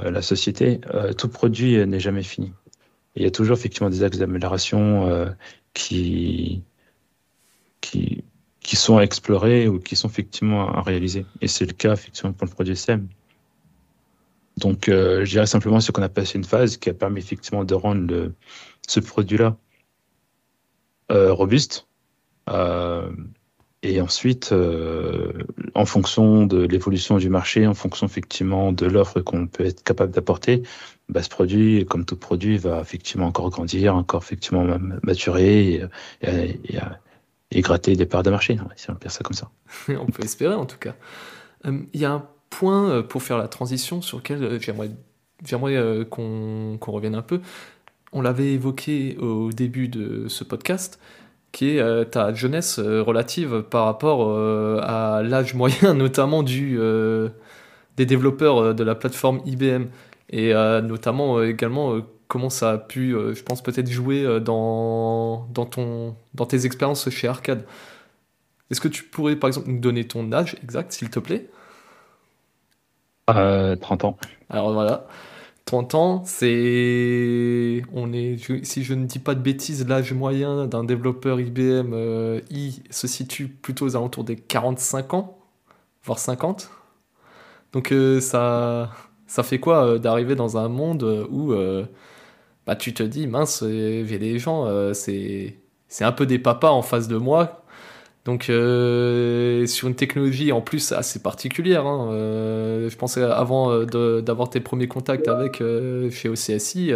la 0.00 0.22
société, 0.22 0.80
tout 1.16 1.28
produit 1.28 1.84
n'est 1.86 2.00
jamais 2.00 2.22
fini. 2.22 2.52
il 3.16 3.22
y 3.22 3.26
a 3.26 3.30
toujours 3.30 3.56
effectivement 3.56 3.90
des 3.90 4.02
axes 4.02 4.18
d'amélioration 4.18 5.34
qui, 5.74 6.62
qui, 7.80 8.24
qui 8.60 8.76
sont 8.76 8.98
à 8.98 9.02
explorer 9.02 9.66
ou 9.66 9.78
qui 9.78 9.96
sont 9.96 10.08
effectivement 10.08 10.68
à 10.68 10.82
réaliser. 10.82 11.24
Et 11.40 11.48
c'est 11.48 11.66
le 11.66 11.72
cas 11.72 11.94
effectivement 11.94 12.32
pour 12.32 12.46
le 12.46 12.52
produit 12.52 12.76
SCM. 12.76 13.08
Donc, 14.58 14.88
euh, 14.88 15.24
je 15.24 15.30
dirais 15.30 15.46
simplement 15.46 15.80
ce 15.80 15.92
qu'on 15.92 16.02
a 16.02 16.08
passé 16.08 16.36
une 16.36 16.44
phase 16.44 16.76
qui 16.76 16.90
a 16.90 16.94
permis 16.94 17.20
effectivement 17.20 17.64
de 17.64 17.74
rendre 17.74 18.32
ce 18.86 19.00
produit-là 19.00 19.56
euh, 21.12 21.32
robuste. 21.32 21.86
Euh, 22.50 23.10
et 23.82 24.00
ensuite, 24.00 24.52
en 25.74 25.84
fonction 25.84 26.46
de 26.46 26.66
l'évolution 26.66 27.18
du 27.18 27.28
marché, 27.28 27.66
en 27.66 27.74
fonction 27.74 28.06
effectivement 28.06 28.72
de 28.72 28.86
l'offre 28.86 29.20
qu'on 29.20 29.46
peut 29.46 29.66
être 29.66 29.84
capable 29.84 30.12
d'apporter, 30.12 30.62
bah, 31.08 31.22
ce 31.22 31.28
produit, 31.28 31.86
comme 31.86 32.04
tout 32.04 32.16
produit, 32.16 32.58
va 32.58 32.80
effectivement 32.80 33.26
encore 33.26 33.50
grandir, 33.50 33.94
encore 33.94 34.22
effectivement 34.22 34.66
maturer 35.02 35.82
et, 36.22 37.60
gratter 37.62 37.94
des 37.94 38.06
parts 38.06 38.24
de 38.24 38.30
marché, 38.30 38.58
si 38.76 38.90
on 38.90 38.94
dire 38.94 39.12
ça 39.12 39.22
comme 39.22 39.36
ça. 39.36 39.50
on 39.88 40.06
peut 40.06 40.24
espérer 40.24 40.54
en 40.54 40.66
tout 40.66 40.78
cas. 40.78 40.94
Il 41.64 42.00
y 42.00 42.04
a 42.04 42.12
un 42.12 42.26
point 42.50 42.90
euh, 42.90 43.02
pour 43.02 43.22
faire 43.22 43.38
la 43.38 43.48
transition 43.48 44.02
sur 44.02 44.18
lequel 44.18 44.42
euh, 44.42 44.58
j'aimerais, 44.60 44.90
j'aimerais 45.44 45.76
euh, 45.76 46.04
qu'on, 46.04 46.78
revienne 46.80 47.14
un 47.14 47.22
peu. 47.22 47.40
On 48.12 48.22
l'avait 48.22 48.52
évoqué 48.52 49.16
au 49.18 49.52
début 49.52 49.88
de 49.88 50.28
ce 50.28 50.44
podcast, 50.44 50.98
qui 51.52 51.78
est 51.78 52.10
ta 52.10 52.32
jeunesse 52.34 52.78
relative 52.78 53.62
par 53.62 53.86
rapport 53.86 54.38
à 54.82 55.22
l'âge 55.22 55.54
moyen, 55.54 55.94
notamment 55.94 56.42
du, 56.42 56.78
des 57.96 58.06
développeurs 58.06 58.74
de 58.74 58.84
la 58.84 58.94
plateforme 58.94 59.40
IBM, 59.46 59.86
et 60.30 60.52
notamment 60.52 61.42
également 61.42 61.96
comment 62.28 62.50
ça 62.50 62.72
a 62.72 62.78
pu, 62.78 63.12
je 63.12 63.42
pense, 63.42 63.62
peut-être 63.62 63.90
jouer 63.90 64.40
dans, 64.40 65.46
dans, 65.54 65.66
ton, 65.66 66.16
dans 66.34 66.46
tes 66.46 66.66
expériences 66.66 67.08
chez 67.10 67.28
Arcade. 67.28 67.64
Est-ce 68.70 68.80
que 68.80 68.88
tu 68.88 69.04
pourrais, 69.04 69.36
par 69.36 69.48
exemple, 69.48 69.70
nous 69.70 69.80
donner 69.80 70.06
ton 70.06 70.30
âge 70.32 70.56
exact, 70.62 70.92
s'il 70.92 71.08
te 71.10 71.18
plaît? 71.18 71.48
30 73.26 73.36
euh, 73.36 74.06
ans. 74.06 74.18
Alors 74.48 74.72
voilà. 74.72 75.06
30 75.68 75.94
ans, 75.96 76.22
c'est. 76.24 77.82
On 77.92 78.10
est, 78.14 78.38
si 78.64 78.84
je 78.84 78.94
ne 78.94 79.04
dis 79.04 79.18
pas 79.18 79.34
de 79.34 79.40
bêtises, 79.40 79.86
l'âge 79.86 80.14
moyen 80.14 80.66
d'un 80.66 80.82
développeur 80.82 81.40
IBM 81.40 81.92
euh, 81.92 82.40
I 82.50 82.82
se 82.88 83.06
situe 83.06 83.48
plutôt 83.48 83.84
aux 83.84 83.94
alentours 83.94 84.24
des 84.24 84.36
45 84.36 85.12
ans, 85.12 85.38
voire 86.04 86.18
50. 86.18 86.70
Donc 87.74 87.92
euh, 87.92 88.18
ça, 88.18 88.90
ça 89.26 89.42
fait 89.42 89.60
quoi 89.60 89.98
d'arriver 89.98 90.36
dans 90.36 90.56
un 90.56 90.68
monde 90.68 91.02
où 91.30 91.52
bah, 92.66 92.74
tu 92.74 92.94
te 92.94 93.02
dis, 93.02 93.26
mince, 93.26 93.62
j'ai 93.62 94.18
des 94.18 94.38
gens, 94.38 94.66
c'est 94.94 95.54
un 96.00 96.12
peu 96.12 96.24
des 96.24 96.38
papas 96.38 96.70
en 96.70 96.80
face 96.80 97.08
de 97.08 97.18
moi 97.18 97.66
donc 98.28 98.50
euh, 98.50 99.64
sur 99.64 99.88
une 99.88 99.94
technologie 99.94 100.52
en 100.52 100.60
plus 100.60 100.92
assez 100.92 101.22
particulière. 101.22 101.86
Hein, 101.86 102.10
euh, 102.12 102.90
je 102.90 102.96
pensais 102.98 103.22
avant 103.22 103.72
euh, 103.72 104.20
d'avoir 104.20 104.50
tes 104.50 104.60
premiers 104.60 104.86
contacts 104.86 105.28
avec 105.28 105.62
chez 106.10 106.28
OCSI, 106.28 106.92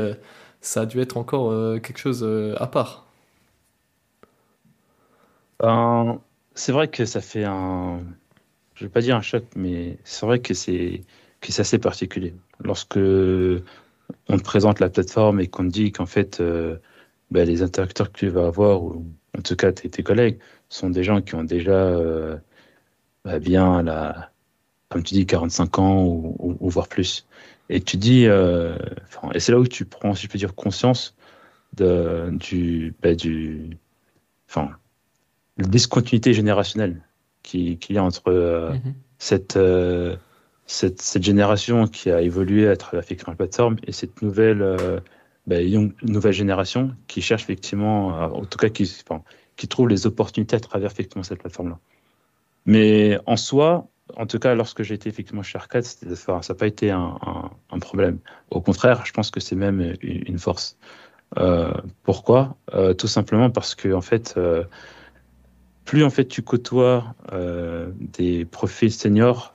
ça 0.60 0.82
a 0.82 0.86
dû 0.86 1.00
être 1.00 1.16
encore 1.16 1.80
quelque 1.80 1.98
chose 1.98 2.28
à 2.58 2.66
part. 2.66 3.06
Ben, 5.58 6.20
c'est 6.54 6.72
vrai 6.72 6.88
que 6.88 7.06
ça 7.06 7.22
fait 7.22 7.44
un, 7.44 8.00
je 8.74 8.84
vais 8.84 8.90
pas 8.90 9.00
dire 9.00 9.16
un 9.16 9.22
choc, 9.22 9.44
mais 9.56 9.96
c'est 10.04 10.26
vrai 10.26 10.38
que 10.38 10.52
c'est 10.52 11.00
que 11.40 11.50
c'est 11.50 11.62
assez 11.62 11.78
particulier. 11.78 12.34
Lorsque 12.62 12.98
on 12.98 14.36
te 14.36 14.42
présente 14.42 14.80
la 14.80 14.90
plateforme 14.90 15.40
et 15.40 15.46
qu'on 15.46 15.64
te 15.64 15.72
dit 15.72 15.92
qu'en 15.92 16.06
fait 16.06 16.42
ben, 17.32 17.48
les 17.48 17.62
interacteurs 17.62 18.12
que 18.12 18.18
tu 18.18 18.28
vas 18.28 18.46
avoir, 18.46 18.82
ou 18.82 19.06
en 19.36 19.42
tout 19.42 19.56
cas 19.56 19.72
tes 19.72 20.02
collègues, 20.02 20.38
sont 20.68 20.90
des 20.90 21.02
gens 21.02 21.22
qui 21.22 21.34
ont 21.34 21.44
déjà 21.44 21.72
euh, 21.72 22.36
bah, 23.24 23.38
bien, 23.38 23.82
la, 23.82 24.30
comme 24.90 25.02
tu 25.02 25.14
dis, 25.14 25.26
45 25.26 25.78
ans 25.78 26.04
ou, 26.04 26.68
voire 26.68 26.88
plus. 26.88 27.26
Et 27.70 27.80
tu 27.80 27.96
dis, 27.96 28.26
euh, 28.26 28.76
et 29.34 29.40
c'est 29.40 29.52
là 29.52 29.58
où 29.58 29.66
tu 29.66 29.86
prends, 29.86 30.14
si 30.14 30.26
je 30.26 30.30
peux 30.30 30.38
dire, 30.38 30.54
conscience 30.54 31.14
de, 31.74 32.28
du, 32.32 32.94
du, 33.16 33.78
enfin, 34.48 34.70
la 35.56 35.66
discontinuité 35.66 36.34
générationnelle 36.34 37.00
qu'il 37.42 37.78
qui 37.78 37.94
y 37.94 37.98
a 37.98 38.04
entre 38.04 38.28
euh, 38.28 38.72
mm-hmm. 38.72 38.92
cette, 39.18 39.58
cette, 40.66 41.00
cette, 41.00 41.22
génération 41.22 41.86
qui 41.86 42.10
a 42.10 42.20
évolué 42.20 42.68
à 42.68 42.76
travers 42.76 43.04
la 43.26 43.34
plateforme 43.34 43.76
et 43.86 43.92
cette 43.92 44.20
nouvelle, 44.20 44.62
bah, 45.46 45.56
nouvelle 46.02 46.32
génération 46.32 46.94
qui 47.08 47.20
cherche 47.20 47.42
effectivement, 47.42 48.08
en 48.08 48.44
tout 48.44 48.58
cas, 48.58 48.68
qui, 48.68 49.68
trouvent 49.68 49.88
les 49.88 50.06
opportunités 50.06 50.56
à 50.56 50.60
travers 50.60 50.90
effectivement 50.90 51.22
cette 51.22 51.40
plateforme-là. 51.40 51.78
Mais 52.66 53.18
en 53.26 53.36
soi, 53.36 53.88
en 54.16 54.26
tout 54.26 54.38
cas, 54.38 54.54
lorsque 54.54 54.82
j'ai 54.82 54.94
été 54.94 55.08
effectivement 55.08 55.42
chez 55.42 55.58
Arcade, 55.58 55.84
ça 55.84 56.40
n'a 56.48 56.54
pas 56.54 56.66
été 56.66 56.90
un, 56.90 57.18
problème. 57.80 58.18
Au 58.50 58.60
contraire, 58.60 59.04
je 59.04 59.12
pense 59.12 59.30
que 59.30 59.40
c'est 59.40 59.56
même 59.56 59.94
une 60.02 60.38
force. 60.38 60.76
Euh, 61.38 61.72
pourquoi? 62.02 62.56
Euh, 62.74 62.94
Tout 62.94 63.08
simplement 63.08 63.50
parce 63.50 63.74
que 63.74 63.92
en 63.92 64.00
fait, 64.00 64.34
euh, 64.36 64.64
plus 65.84 66.04
en 66.04 66.10
fait 66.10 66.26
tu 66.26 66.42
côtoies 66.42 67.14
des 67.98 68.44
profils 68.44 68.92
seniors, 68.92 69.54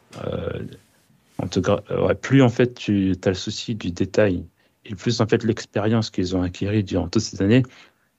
en 1.37 1.47
tout 1.47 1.61
cas, 1.61 1.77
plus 2.21 2.41
en 2.41 2.49
fait 2.49 2.73
tu 2.73 3.15
as 3.23 3.29
le 3.29 3.35
souci 3.35 3.75
du 3.75 3.91
détail 3.91 4.43
et 4.87 4.95
plus 4.95 5.21
en 5.21 5.27
fait 5.27 5.43
l'expérience 5.43 6.09
qu'ils 6.09 6.35
ont 6.35 6.41
acquis 6.41 6.83
durant 6.83 7.07
toutes 7.07 7.21
ces 7.21 7.41
années 7.41 7.63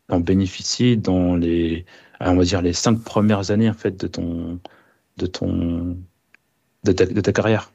en 0.08 0.20
bénéficier 0.20 0.96
dans 0.96 1.36
les, 1.36 1.84
on 2.20 2.36
va 2.36 2.44
dire 2.44 2.62
les 2.62 2.72
cinq 2.72 3.02
premières 3.02 3.50
années 3.50 3.68
en 3.68 3.74
fait 3.74 3.98
de 3.98 4.06
ton, 4.06 4.58
de 5.16 5.26
ton, 5.26 5.98
de 6.84 6.92
ta, 6.92 7.32
carrière. 7.32 7.72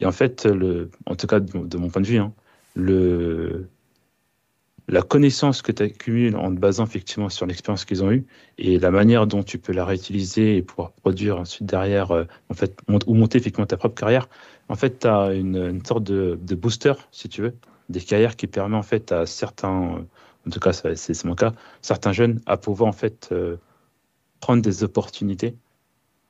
Et 0.00 0.06
en 0.06 0.12
fait, 0.12 0.46
le, 0.46 0.90
en 1.06 1.16
tout 1.16 1.26
cas 1.26 1.40
de, 1.40 1.76
mon 1.76 1.88
point 1.88 2.02
de 2.02 2.06
vue, 2.06 2.18
hein, 2.18 2.32
le, 2.74 3.68
la 4.88 5.02
connaissance 5.02 5.62
que 5.62 5.72
tu 5.72 5.82
accumules 5.82 6.36
en 6.36 6.54
te 6.54 6.58
basant 6.58 6.84
effectivement 6.84 7.28
sur 7.28 7.46
l'expérience 7.46 7.84
qu'ils 7.84 8.02
ont 8.04 8.12
eue 8.12 8.26
et 8.58 8.78
la 8.78 8.90
manière 8.90 9.26
dont 9.26 9.42
tu 9.42 9.58
peux 9.58 9.72
la 9.72 9.84
réutiliser 9.84 10.56
et 10.56 10.62
pouvoir 10.62 10.92
produire 10.92 11.38
ensuite 11.38 11.66
derrière, 11.66 12.10
euh, 12.12 12.24
en 12.48 12.54
fait, 12.54 12.78
ou 13.06 13.14
monter 13.14 13.38
effectivement 13.38 13.66
ta 13.66 13.76
propre 13.76 13.94
carrière, 13.94 14.28
en 14.68 14.74
fait, 14.74 15.00
tu 15.00 15.06
as 15.06 15.32
une, 15.32 15.56
une, 15.56 15.84
sorte 15.84 16.04
de, 16.04 16.38
de, 16.40 16.54
booster, 16.54 16.94
si 17.10 17.28
tu 17.28 17.42
veux, 17.42 17.54
des 17.88 18.00
carrières 18.00 18.36
qui 18.36 18.46
permet 18.46 18.76
en 18.76 18.82
fait 18.82 19.12
à 19.12 19.26
certains 19.26 20.04
en 20.46 20.50
tout 20.50 20.60
cas 20.60 20.72
c'est 20.72 21.24
mon 21.24 21.34
cas, 21.34 21.52
certains 21.80 22.12
jeunes 22.12 22.40
à 22.46 22.56
pouvoir 22.56 22.88
en 22.88 22.92
fait 22.92 23.28
euh, 23.32 23.56
prendre 24.40 24.62
des 24.62 24.82
opportunités 24.82 25.56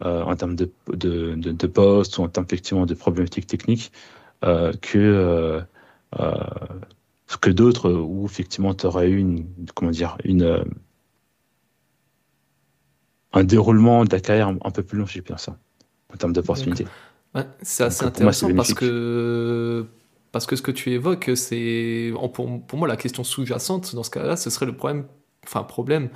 euh, 0.04 0.22
en 0.22 0.34
termes 0.36 0.56
de, 0.56 0.70
de, 0.88 1.34
de, 1.34 1.66
poste 1.66 2.18
ou 2.18 2.22
en 2.22 2.28
termes 2.28 2.46
effectivement 2.46 2.86
de 2.86 2.94
problématiques 2.94 3.46
techniques 3.46 3.92
euh, 4.44 4.72
que, 4.80 5.62
que 7.40 7.50
d'autres 7.50 7.90
où 7.90 8.26
effectivement 8.26 8.74
tu 8.74 8.86
aurais 8.86 9.08
eu 9.08 9.18
une, 9.18 9.46
comment 9.74 9.90
dire, 9.90 10.18
une, 10.24 10.64
un 13.32 13.44
déroulement 13.44 14.04
de 14.04 14.10
la 14.12 14.20
carrière 14.20 14.48
un, 14.48 14.70
peu 14.70 14.82
plus 14.82 14.98
long, 14.98 15.06
je 15.06 15.20
dire 15.20 15.40
ça, 15.40 15.56
en 16.12 16.16
termes 16.16 16.32
d'opportunités. 16.32 16.86
c'est 17.62 17.84
assez 17.84 18.04
intéressant 18.04 18.54
parce 18.54 18.74
que 18.74 19.86
parce 20.32 20.46
que 20.46 20.56
ce 20.56 20.62
que 20.62 20.70
tu 20.70 20.90
évoques, 20.92 21.30
c'est 21.34 22.12
pour, 22.34 22.48
moi 22.78 22.88
la 22.88 22.96
question 22.96 23.24
sous-jacente 23.24 23.94
dans 23.94 24.02
ce 24.02 24.10
cas-là, 24.10 24.36
ce 24.36 24.50
serait 24.50 24.66
le 24.66 24.76
problème, 24.76 25.06
enfin 25.44 25.62
problème, 25.62 26.08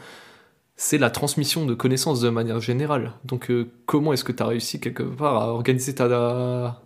c'est 0.77 0.99
la 0.99 1.11
transmission 1.11 1.67
de 1.67 1.75
connaissances 1.75 2.21
de 2.21 2.31
manière 2.31 2.61
générale. 2.61 3.13
Donc 3.25 3.51
euh, 3.51 3.71
comment 3.87 4.13
est-ce 4.13 4.25
que 4.25 4.33
tu 4.33 4.43
as 4.43 4.47
réussi 4.47 4.81
quelque 4.81 5.03
part 5.03 5.37
à 5.43 5.49
organiser 5.53 5.95
ta, 5.95 6.83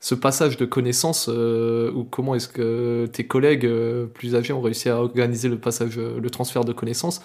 ce 0.00 0.14
passage 0.14 0.56
de 0.56 0.66
connaissances 0.66 1.28
euh, 1.28 1.90
ou 1.92 2.04
comment 2.04 2.34
est-ce 2.34 2.48
que 2.48 3.06
tes 3.12 3.26
collègues 3.26 3.66
euh, 3.66 4.06
plus 4.06 4.34
âgés 4.34 4.52
ont 4.52 4.60
réussi 4.60 4.88
à 4.88 4.98
organiser 5.00 5.48
le 5.48 5.58
passage, 5.58 5.98
le 5.98 6.30
transfert 6.30 6.64
de 6.64 6.72
connaissances 6.72 7.22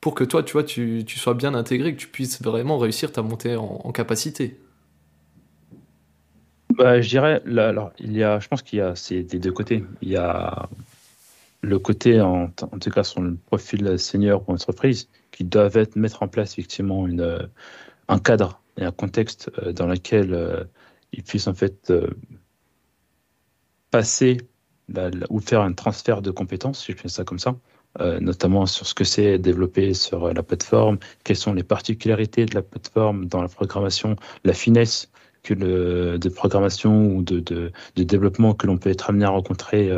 pour 0.00 0.14
que 0.14 0.24
toi, 0.24 0.42
tu 0.42 0.52
vois, 0.52 0.64
tu, 0.64 1.04
tu, 1.06 1.18
sois 1.18 1.34
bien 1.34 1.54
intégré, 1.54 1.94
que 1.94 2.00
tu 2.00 2.08
puisses 2.08 2.42
vraiment 2.42 2.78
réussir 2.78 3.12
ta 3.12 3.22
montée 3.22 3.56
en, 3.56 3.92
capacité? 3.92 4.58
Bah, 6.70 7.00
Je 7.00 7.08
dirais, 7.08 7.42
alors, 7.46 7.92
il 7.98 8.16
y 8.16 8.22
a, 8.22 8.38
je 8.40 8.48
pense 8.48 8.62
qu'il 8.62 8.78
y 8.78 8.82
a 8.82 8.94
c'est 8.94 9.22
des 9.22 9.38
deux 9.38 9.52
côtés. 9.52 9.84
Il 10.02 10.08
y 10.08 10.16
a 10.16 10.68
le 11.62 11.78
côté, 11.78 12.20
en, 12.20 12.48
tout 12.48 12.90
cas 12.90 13.04
sur 13.04 13.20
le 13.20 13.36
profil 13.36 13.98
senior 13.98 14.42
ou 14.48 14.52
entreprise, 14.52 15.08
qui 15.30 15.44
doivent 15.44 15.76
être, 15.76 15.96
mettre 15.96 16.22
en 16.22 16.28
place 16.28 16.52
effectivement 16.52 17.06
une, 17.06 17.48
un 18.08 18.18
cadre 18.18 18.60
et 18.78 18.84
un 18.84 18.92
contexte 18.92 19.50
euh, 19.58 19.72
dans 19.72 19.86
lequel 19.86 20.34
euh, 20.34 20.64
ils 21.12 21.22
puissent 21.22 21.48
en 21.48 21.54
fait 21.54 21.90
euh, 21.90 22.08
passer 23.90 24.38
ou 25.28 25.38
faire 25.38 25.60
un 25.60 25.72
transfert 25.72 26.20
de 26.20 26.32
compétences, 26.32 26.84
si 26.84 26.92
je 26.92 26.96
fais 26.96 27.08
ça 27.08 27.22
comme 27.22 27.38
ça, 27.38 27.54
notamment 28.20 28.66
sur 28.66 28.84
ce 28.88 28.92
que 28.92 29.04
c'est 29.04 29.38
développer 29.38 29.94
sur 29.94 30.34
la 30.34 30.42
plateforme, 30.42 30.98
quelles 31.22 31.36
sont 31.36 31.54
les 31.54 31.62
particularités 31.62 32.44
de 32.44 32.56
la 32.56 32.62
plateforme 32.62 33.26
dans 33.26 33.40
la 33.40 33.46
programmation, 33.46 34.16
la 34.42 34.52
finesse 34.52 35.08
que 35.42 35.54
de 35.54 36.28
programmation 36.28 37.14
ou 37.14 37.22
de, 37.22 37.72
développement 37.96 38.54
que 38.54 38.66
l'on 38.66 38.78
peut 38.78 38.90
être 38.90 39.10
amené 39.10 39.24
à 39.24 39.30
rencontrer 39.30 39.90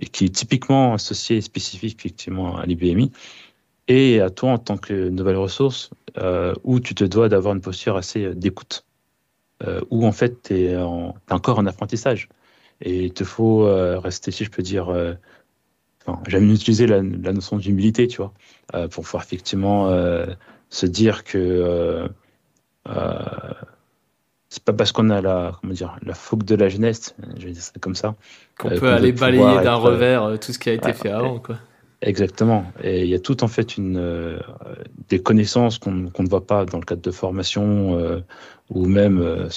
et 0.00 0.06
qui 0.06 0.24
est 0.24 0.34
typiquement 0.34 0.94
associé 0.94 1.36
et 1.36 1.40
spécifique 1.40 1.98
effectivement 1.98 2.56
à 2.56 2.66
l'IBMI 2.66 3.12
et 3.88 4.20
à 4.20 4.30
toi 4.30 4.52
en 4.52 4.58
tant 4.58 4.76
que 4.76 5.08
nouvelle 5.08 5.36
ressource 5.36 5.90
euh, 6.18 6.54
où 6.64 6.80
tu 6.80 6.94
te 6.94 7.04
dois 7.04 7.28
d'avoir 7.28 7.54
une 7.54 7.60
posture 7.60 7.96
assez 7.96 8.24
euh, 8.24 8.34
d'écoute, 8.34 8.84
euh, 9.66 9.80
où 9.90 10.06
en 10.06 10.12
fait 10.12 10.42
tu 10.42 10.54
es, 10.54 10.76
encore 10.76 11.58
en 11.58 11.66
apprentissage. 11.66 12.28
Et 12.80 13.04
il 13.06 13.12
te 13.12 13.24
faut 13.24 13.64
rester, 14.00 14.30
si 14.30 14.44
je 14.44 14.50
peux 14.50 14.62
dire, 14.62 14.88
enfin, 16.06 16.22
j'aime 16.28 16.48
utiliser 16.48 16.86
la, 16.86 17.02
notion 17.02 17.56
d'humilité, 17.56 18.06
tu 18.06 18.18
vois, 18.18 18.32
pour 18.88 19.02
pouvoir 19.02 19.24
effectivement 19.24 19.90
se 20.70 20.86
dire 20.86 21.24
que 21.24 22.08
c'est 24.48 24.62
pas 24.62 24.72
parce 24.72 24.92
qu'on 24.92 25.10
a 25.10 25.20
la 25.20 25.52
comment 25.60 25.74
dire 25.74 25.96
la 26.02 26.14
fougue 26.14 26.44
de 26.44 26.54
la 26.54 26.68
jeunesse, 26.68 27.14
je 27.36 27.46
vais 27.46 27.52
dire 27.52 27.62
ça 27.62 27.72
comme 27.80 27.94
ça, 27.94 28.14
qu'on 28.58 28.70
peut 28.70 28.90
aller 28.90 29.12
balayer 29.12 29.62
d'un 29.62 29.74
revers 29.74 30.38
tout 30.40 30.52
ce 30.52 30.58
qui 30.58 30.70
a 30.70 30.72
été 30.72 30.92
fait 30.92 31.10
avant, 31.10 31.38
quoi. 31.38 31.56
Exactement. 32.00 32.64
Et 32.82 33.02
il 33.02 33.08
y 33.08 33.14
a 33.14 33.18
tout 33.18 33.42
en 33.42 33.48
fait 33.48 33.76
une, 33.76 33.96
euh, 33.96 34.38
des 35.08 35.20
connaissances 35.20 35.78
qu'on 35.78 35.92
ne 35.92 36.28
voit 36.28 36.46
pas 36.46 36.64
dans 36.64 36.78
le 36.78 36.84
cadre 36.84 37.02
de 37.02 37.10
formation 37.10 37.98
euh, 37.98 38.20
ou 38.70 38.86
même 38.86 39.20
euh, 39.20 39.48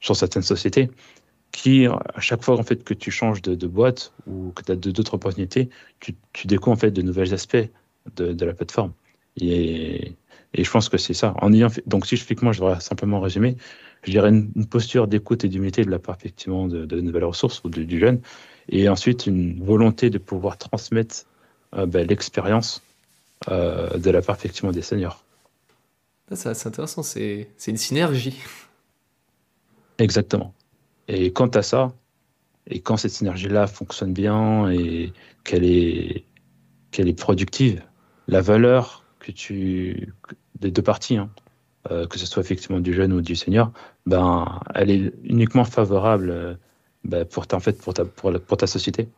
sur 0.00 0.16
certaines 0.16 0.42
sociétés 0.42 0.90
qui, 1.52 1.86
à 1.86 2.20
chaque 2.20 2.42
fois 2.42 2.58
en 2.58 2.62
fait 2.62 2.82
que 2.82 2.94
tu 2.94 3.10
changes 3.10 3.42
de, 3.42 3.66
boîte 3.66 4.12
ou 4.26 4.52
que 4.56 4.62
tu 4.62 4.72
as 4.72 4.76
d'autres 4.76 5.14
opportunités, 5.14 5.68
tu, 6.00 6.14
tu, 6.32 6.46
découvres 6.46 6.72
en 6.72 6.80
fait 6.80 6.90
de 6.90 7.02
nouveaux 7.02 7.32
aspects 7.32 7.68
de, 8.16 8.32
de 8.32 8.44
la 8.46 8.54
plateforme. 8.54 8.92
Et, 9.36 10.14
et, 10.54 10.64
je 10.64 10.70
pense 10.70 10.88
que 10.88 10.96
c'est 10.96 11.14
ça. 11.14 11.34
En 11.42 11.52
ayant 11.52 11.68
fait, 11.68 11.86
donc 11.86 12.06
si 12.06 12.16
je 12.16 12.24
moi, 12.40 12.52
je 12.52 12.60
voudrais 12.60 12.80
simplement 12.80 13.20
résumer, 13.20 13.56
je 14.02 14.10
dirais 14.10 14.30
une, 14.30 14.66
posture 14.66 15.06
d'écoute 15.06 15.44
et 15.44 15.48
d'humilité 15.48 15.84
de 15.84 15.90
la 15.90 15.98
part 15.98 16.16
effectivement 16.16 16.66
de, 16.66 16.84
de 16.84 17.00
nouvelles 17.00 17.24
ressources 17.24 17.62
ou 17.64 17.70
du 17.70 17.98
jeune, 17.98 18.20
et 18.68 18.88
ensuite 18.88 19.26
une 19.26 19.62
volonté 19.62 20.10
de 20.10 20.18
pouvoir 20.18 20.58
transmettre 20.58 21.26
euh, 21.74 21.86
ben, 21.86 22.06
l'expérience 22.06 22.82
euh, 23.48 23.96
de 23.98 24.10
la 24.10 24.22
part 24.22 24.36
effectivement 24.36 24.72
des 24.72 24.82
seniors. 24.82 25.24
C'est 26.32 26.66
intéressant, 26.66 27.02
c'est 27.02 27.48
une 27.66 27.76
synergie. 27.76 28.38
Exactement. 29.98 30.54
Et 31.08 31.32
quant 31.32 31.48
à 31.48 31.62
ça, 31.62 31.92
et 32.66 32.80
quand 32.80 32.96
cette 32.96 33.10
synergie-là 33.10 33.66
fonctionne 33.66 34.12
bien 34.12 34.70
et 34.70 35.12
qu'elle 35.44 35.64
est, 35.64 36.24
qu'elle 36.90 37.08
est 37.08 37.18
productive, 37.18 37.82
la 38.28 38.40
valeur 38.40 39.04
que 39.18 39.32
tu 39.32 40.12
des 40.60 40.70
deux 40.70 40.82
parties, 40.82 41.16
hein, 41.16 41.28
euh, 41.90 42.06
que 42.06 42.18
ce 42.18 42.26
soit 42.26 42.42
effectivement 42.42 42.80
du 42.80 42.94
jeune 42.94 43.12
ou 43.12 43.20
du 43.20 43.36
senior, 43.36 43.72
ben, 44.06 44.60
elle 44.74 44.90
est 44.90 45.12
uniquement 45.24 45.64
favorable 45.64 46.58
ben, 47.04 47.24
pour, 47.24 47.46
ta, 47.46 47.56
en 47.56 47.60
fait, 47.60 47.80
pour, 47.80 47.94
ta, 47.94 48.04
pour 48.04 48.56
ta 48.56 48.66
société. 48.66 49.08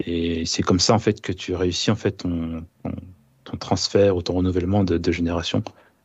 Et 0.00 0.46
c'est 0.46 0.62
comme 0.62 0.80
ça 0.80 0.94
en 0.94 0.98
fait 0.98 1.20
que 1.20 1.32
tu 1.32 1.54
réussis 1.54 1.90
en 1.90 1.96
fait 1.96 2.12
ton, 2.12 2.64
ton, 3.44 3.56
transfert 3.56 4.16
ou 4.16 4.22
ton 4.22 4.34
renouvellement 4.34 4.84
de, 4.84 4.96
de, 4.96 5.12
génération 5.12 5.62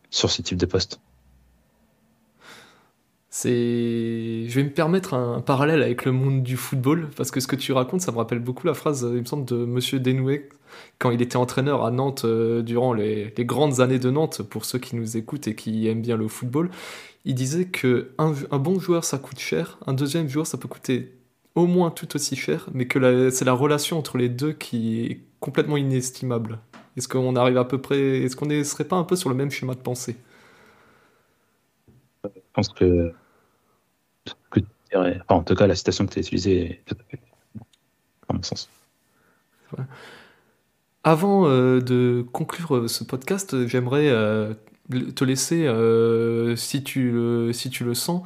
sur 0.09 0.31
ce 0.31 0.41
type 0.41 0.57
de 0.57 0.65
poste. 0.65 0.99
Je 3.33 4.53
vais 4.53 4.63
me 4.63 4.69
permettre 4.69 5.15
un 5.15 5.41
parallèle 5.41 5.81
avec 5.81 6.05
le 6.05 6.11
monde 6.11 6.43
du 6.43 6.55
football 6.55 7.09
parce 7.17 7.31
que 7.31 7.39
ce 7.39 7.47
que 7.47 7.55
tu 7.55 7.71
racontes, 7.71 8.01
ça 8.01 8.11
me 8.11 8.17
rappelle 8.17 8.39
beaucoup 8.39 8.67
la 8.67 8.75
phrase, 8.75 9.07
il 9.09 9.21
me 9.21 9.25
semble, 9.25 9.45
de 9.45 9.55
Monsieur 9.55 9.99
Denouet 9.99 10.49
quand 10.99 11.11
il 11.11 11.21
était 11.21 11.37
entraîneur 11.37 11.83
à 11.83 11.91
Nantes 11.91 12.25
euh, 12.25 12.61
durant 12.61 12.93
les, 12.93 13.33
grandes 13.39 13.79
années 13.79 13.99
de 13.99 14.09
Nantes. 14.09 14.43
Pour 14.43 14.65
ceux 14.65 14.79
qui 14.79 14.95
nous 14.95 15.17
écoutent 15.17 15.47
et 15.47 15.55
qui 15.55 15.87
aiment 15.87 16.01
bien 16.01 16.15
le 16.17 16.27
football, 16.27 16.69
il 17.25 17.35
disait 17.35 17.65
que 17.65 18.11
un, 18.17 18.33
un 18.51 18.59
bon 18.59 18.79
joueur 18.79 19.03
ça 19.03 19.17
coûte 19.17 19.39
cher, 19.39 19.79
un 19.87 19.93
deuxième 19.93 20.29
joueur 20.29 20.45
ça 20.45 20.57
peut 20.57 20.67
coûter 20.67 21.13
au 21.55 21.67
moins 21.67 21.91
tout 21.91 22.15
aussi 22.15 22.35
cher, 22.35 22.69
mais 22.73 22.87
que 22.87 23.29
c'est 23.29 23.45
la 23.45 23.53
relation 23.53 23.97
entre 23.97 24.17
les 24.17 24.29
deux 24.29 24.53
qui 24.53 25.05
est 25.05 25.21
complètement 25.39 25.77
inestimable. 25.77 26.59
Est-ce 26.97 27.07
qu'on 27.07 27.35
arrive 27.35 27.57
à 27.57 27.65
peu 27.65 27.79
près, 27.79 28.21
est-ce 28.21 28.35
qu'on 28.35 28.45
ne 28.45 28.63
serait 28.63 28.85
pas 28.85 28.95
un 28.95 29.03
peu 29.03 29.15
sur 29.15 29.29
le 29.29 29.35
même 29.35 29.51
schéma 29.51 29.73
de 29.73 29.79
pensée? 29.79 30.15
Je 32.23 32.29
pense 32.53 32.69
que, 32.69 33.11
en 35.29 35.43
tout 35.43 35.55
cas, 35.55 35.67
la 35.67 35.75
citation 35.75 36.05
que 36.05 36.13
tu 36.13 36.19
as 36.19 36.21
utilisée 36.21 36.81
est 36.89 36.93
à 38.29 38.33
mon 38.33 38.43
sens. 38.43 38.69
Avant 41.03 41.47
euh, 41.47 41.81
de 41.81 42.25
conclure 42.31 42.75
euh, 42.75 42.87
ce 42.87 43.03
podcast, 43.03 43.67
j'aimerais 43.67 44.07
euh, 44.07 44.53
te 45.15 45.25
laisser, 45.25 45.67
si, 46.55 46.83
tu, 46.83 47.49
si 47.53 47.69
tu 47.69 47.83
le 47.83 47.93
sens, 47.93 48.23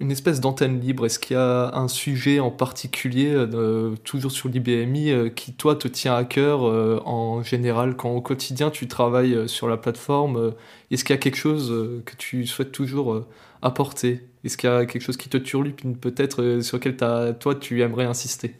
une 0.00 0.10
espèce 0.10 0.40
d'antenne 0.40 0.80
libre 0.80 1.04
Est-ce 1.04 1.18
qu'il 1.18 1.36
y 1.36 1.38
a 1.38 1.74
un 1.74 1.86
sujet 1.86 2.40
en 2.40 2.50
particulier, 2.50 3.32
euh, 3.34 3.94
toujours 4.02 4.32
sur 4.32 4.48
l'IBMI, 4.48 5.10
euh, 5.10 5.28
qui 5.28 5.52
toi 5.52 5.76
te 5.76 5.88
tient 5.88 6.16
à 6.16 6.24
cœur 6.24 6.66
euh, 6.66 7.00
en 7.04 7.42
général 7.42 7.96
quand 7.96 8.10
au 8.10 8.22
quotidien 8.22 8.70
tu 8.70 8.88
travailles 8.88 9.48
sur 9.48 9.68
la 9.68 9.76
plateforme 9.76 10.54
Est-ce 10.90 11.04
qu'il 11.04 11.14
y 11.14 11.18
a 11.18 11.20
quelque 11.20 11.36
chose 11.36 12.02
que 12.06 12.16
tu 12.16 12.46
souhaites 12.46 12.72
toujours 12.72 13.26
apporter? 13.60 14.26
Est-ce 14.42 14.56
qu'il 14.56 14.70
y 14.70 14.72
a 14.72 14.86
quelque 14.86 15.02
chose 15.02 15.18
qui 15.18 15.28
te 15.28 15.36
turlupine 15.36 15.96
peut-être 15.96 16.60
sur 16.62 16.78
lequel 16.78 16.96
toi 17.38 17.54
tu 17.54 17.82
aimerais 17.82 18.06
insister? 18.06 18.56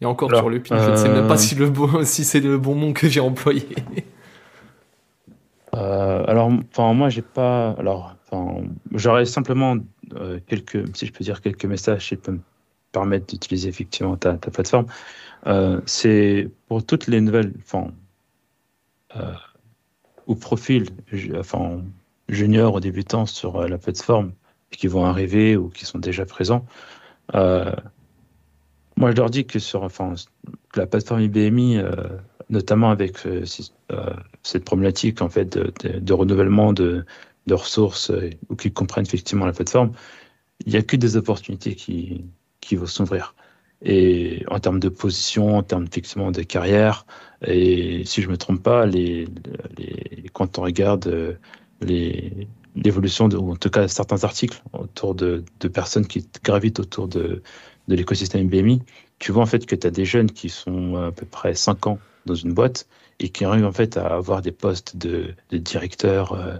Et 0.00 0.06
encore 0.06 0.28
turlupine, 0.32 0.76
je 0.78 0.90
ne 0.90 0.96
sais 0.96 1.08
même 1.08 1.28
pas 1.28 1.36
si, 1.36 1.54
le 1.54 1.70
bon, 1.70 1.88
si 2.04 2.24
c'est 2.24 2.40
le 2.40 2.58
bon 2.58 2.74
mot 2.74 2.92
que 2.92 3.08
j'ai 3.08 3.20
employé. 3.20 3.66
alors, 5.72 6.50
enfin, 6.72 6.92
moi, 6.94 7.08
j'ai 7.08 7.22
pas. 7.22 7.70
Alors, 7.78 8.17
J'aurais 8.92 9.26
simplement 9.26 9.76
euh, 10.14 10.40
quelques, 10.46 10.96
si 10.96 11.06
je 11.06 11.12
peux 11.12 11.24
dire, 11.24 11.40
quelques 11.40 11.64
messages 11.64 12.08
qui 12.08 12.16
peuvent 12.16 12.34
me 12.34 12.40
permettre 12.92 13.26
d'utiliser 13.26 13.68
effectivement 13.68 14.16
ta, 14.16 14.34
plateforme. 14.34 14.86
Euh, 15.46 15.80
c'est 15.86 16.50
pour 16.66 16.84
toutes 16.84 17.06
les 17.06 17.20
nouvelles, 17.20 17.52
enfin, 17.60 17.88
euh, 19.16 19.32
ou 20.26 20.34
profils, 20.34 20.88
enfin, 21.36 21.82
juniors 22.28 22.74
ou 22.74 22.80
débutants 22.80 23.26
sur 23.26 23.66
la 23.66 23.78
plateforme 23.78 24.32
qui 24.70 24.86
vont 24.86 25.04
arriver 25.04 25.56
ou 25.56 25.70
qui 25.70 25.86
sont 25.86 25.98
déjà 25.98 26.26
présents. 26.26 26.66
moi, 27.32 29.10
je 29.10 29.16
leur 29.16 29.30
dis 29.30 29.46
que 29.46 29.58
sur, 29.58 29.82
enfin, 29.82 30.14
la 30.74 30.86
plateforme 30.86 31.22
IBMI, 31.22 31.80
notamment 32.50 32.90
avec 32.90 33.16
cette 34.42 34.64
problématique 34.64 35.22
en 35.22 35.30
fait 35.30 35.56
de 35.56 36.12
renouvellement 36.12 36.74
de, 36.74 37.06
de 37.48 37.54
ressources 37.54 38.10
euh, 38.10 38.30
ou 38.48 38.54
qui 38.54 38.70
comprennent 38.72 39.06
effectivement 39.06 39.46
la 39.46 39.52
plateforme, 39.52 39.92
il 40.64 40.72
n'y 40.72 40.78
a 40.78 40.82
que 40.82 40.96
des 40.96 41.16
opportunités 41.16 41.74
qui, 41.74 42.24
qui 42.60 42.76
vont 42.76 42.86
s'ouvrir. 42.86 43.34
Et 43.82 44.44
en 44.48 44.58
termes 44.58 44.80
de 44.80 44.88
position, 44.88 45.56
en 45.56 45.62
termes 45.62 45.86
effectivement 45.90 46.30
de 46.32 46.42
carrière, 46.42 47.06
et 47.46 48.04
si 48.04 48.22
je 48.22 48.26
ne 48.26 48.32
me 48.32 48.36
trompe 48.36 48.62
pas, 48.62 48.86
les, 48.86 49.26
quand 50.32 50.58
on 50.58 50.62
regarde 50.62 51.06
euh, 51.06 51.34
l'évolution, 52.74 53.28
ou 53.28 53.52
en 53.52 53.56
tout 53.56 53.70
cas 53.70 53.86
certains 53.86 54.24
articles 54.24 54.62
autour 54.72 55.14
de, 55.14 55.44
de 55.60 55.68
personnes 55.68 56.06
qui 56.06 56.28
gravitent 56.42 56.80
autour 56.80 57.06
de, 57.06 57.42
de 57.86 57.94
l'écosystème 57.94 58.48
BMI, 58.48 58.82
tu 59.20 59.30
vois 59.32 59.42
en 59.42 59.46
fait 59.46 59.64
que 59.64 59.76
tu 59.76 59.86
as 59.86 59.90
des 59.90 60.04
jeunes 60.04 60.30
qui 60.30 60.48
sont 60.48 60.96
à 60.96 61.12
peu 61.12 61.26
près 61.26 61.54
5 61.54 61.86
ans 61.86 61.98
dans 62.26 62.34
une 62.34 62.52
boîte 62.52 62.88
et 63.20 63.30
qui 63.30 63.44
arrivent 63.44 63.66
en 63.66 63.72
fait 63.72 63.96
à 63.96 64.06
avoir 64.06 64.42
des 64.42 64.52
postes 64.52 64.96
de, 64.96 65.34
de 65.50 65.58
directeur, 65.58 66.32
euh, 66.32 66.56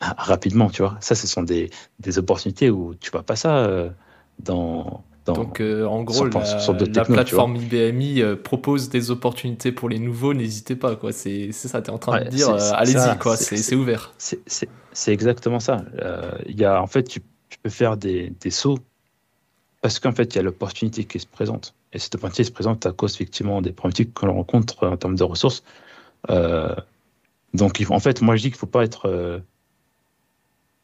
rapidement, 0.00 0.70
tu 0.70 0.82
vois. 0.82 0.96
Ça, 1.00 1.14
ce 1.14 1.26
sont 1.26 1.42
des, 1.42 1.70
des 1.98 2.18
opportunités 2.18 2.70
où 2.70 2.94
tu 2.94 3.10
vois 3.10 3.22
pas 3.22 3.36
ça 3.36 3.58
euh, 3.58 3.90
dans, 4.38 5.02
dans, 5.26 5.34
Donc, 5.34 5.60
euh, 5.60 5.84
en 5.84 6.02
gros, 6.02 6.24
la, 6.24 7.04
plateforme 7.04 7.56
IBMI 7.56 8.22
euh, 8.22 8.36
propose 8.36 8.88
des 8.88 9.10
opportunités 9.10 9.72
pour 9.72 9.88
les 9.88 9.98
nouveaux, 9.98 10.32
n'hésitez 10.32 10.76
pas, 10.76 10.96
quoi. 10.96 11.12
C'est 11.12 11.52
ça, 11.52 11.82
tu 11.82 11.90
es 11.90 11.92
en 11.92 11.98
train 11.98 12.24
de 12.24 12.28
dire, 12.28 12.50
allez-y, 12.72 13.18
quoi, 13.18 13.36
c'est 13.36 13.74
ouvert. 13.74 14.12
C'est 14.18 15.12
exactement 15.12 15.60
ça. 15.60 15.84
Il 16.46 16.58
y 16.58 16.64
a, 16.64 16.80
en 16.82 16.86
fait, 16.86 17.04
tu, 17.04 17.20
tu 17.48 17.58
peux 17.58 17.70
faire 17.70 17.96
des, 17.96 18.32
des 18.40 18.50
sauts 18.50 18.78
parce 19.82 19.98
qu'en 19.98 20.12
fait, 20.12 20.34
il 20.34 20.36
y 20.36 20.38
a 20.38 20.42
l'opportunité 20.42 21.04
qui 21.04 21.18
se 21.18 21.26
présente. 21.26 21.74
Et 21.92 21.98
cette 21.98 22.14
opportunité 22.14 22.44
se 22.44 22.52
présente 22.52 22.84
à 22.84 22.92
cause, 22.92 23.14
effectivement, 23.14 23.62
des 23.62 23.72
problématiques 23.72 24.12
que 24.12 24.26
l'on 24.26 24.34
rencontre 24.34 24.86
en 24.86 24.96
termes 24.96 25.16
de 25.16 25.24
ressources. 25.24 25.62
donc, 27.54 27.84
en 27.88 28.00
fait, 28.00 28.22
moi, 28.22 28.36
je 28.36 28.42
dis 28.42 28.48
qu'il 28.48 28.56
ne 28.56 28.60
faut 28.60 28.66
pas 28.66 28.84
être. 28.84 29.42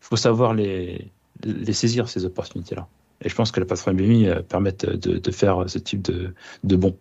Il 0.06 0.10
faut 0.10 0.16
savoir 0.16 0.54
les, 0.54 1.10
saisir, 1.72 2.08
ces 2.08 2.24
opportunités-là. 2.24 2.88
Et 3.22 3.28
je 3.28 3.34
pense 3.34 3.50
que 3.50 3.60
la 3.60 3.66
plateforme 3.66 3.96
BMI 3.96 4.28
permettent 4.48 4.86
de, 4.86 5.18
de, 5.18 5.30
faire 5.30 5.68
ce 5.68 5.78
type 5.78 6.02
de, 6.02 6.34
de 6.64 6.76
bons. 6.76 6.96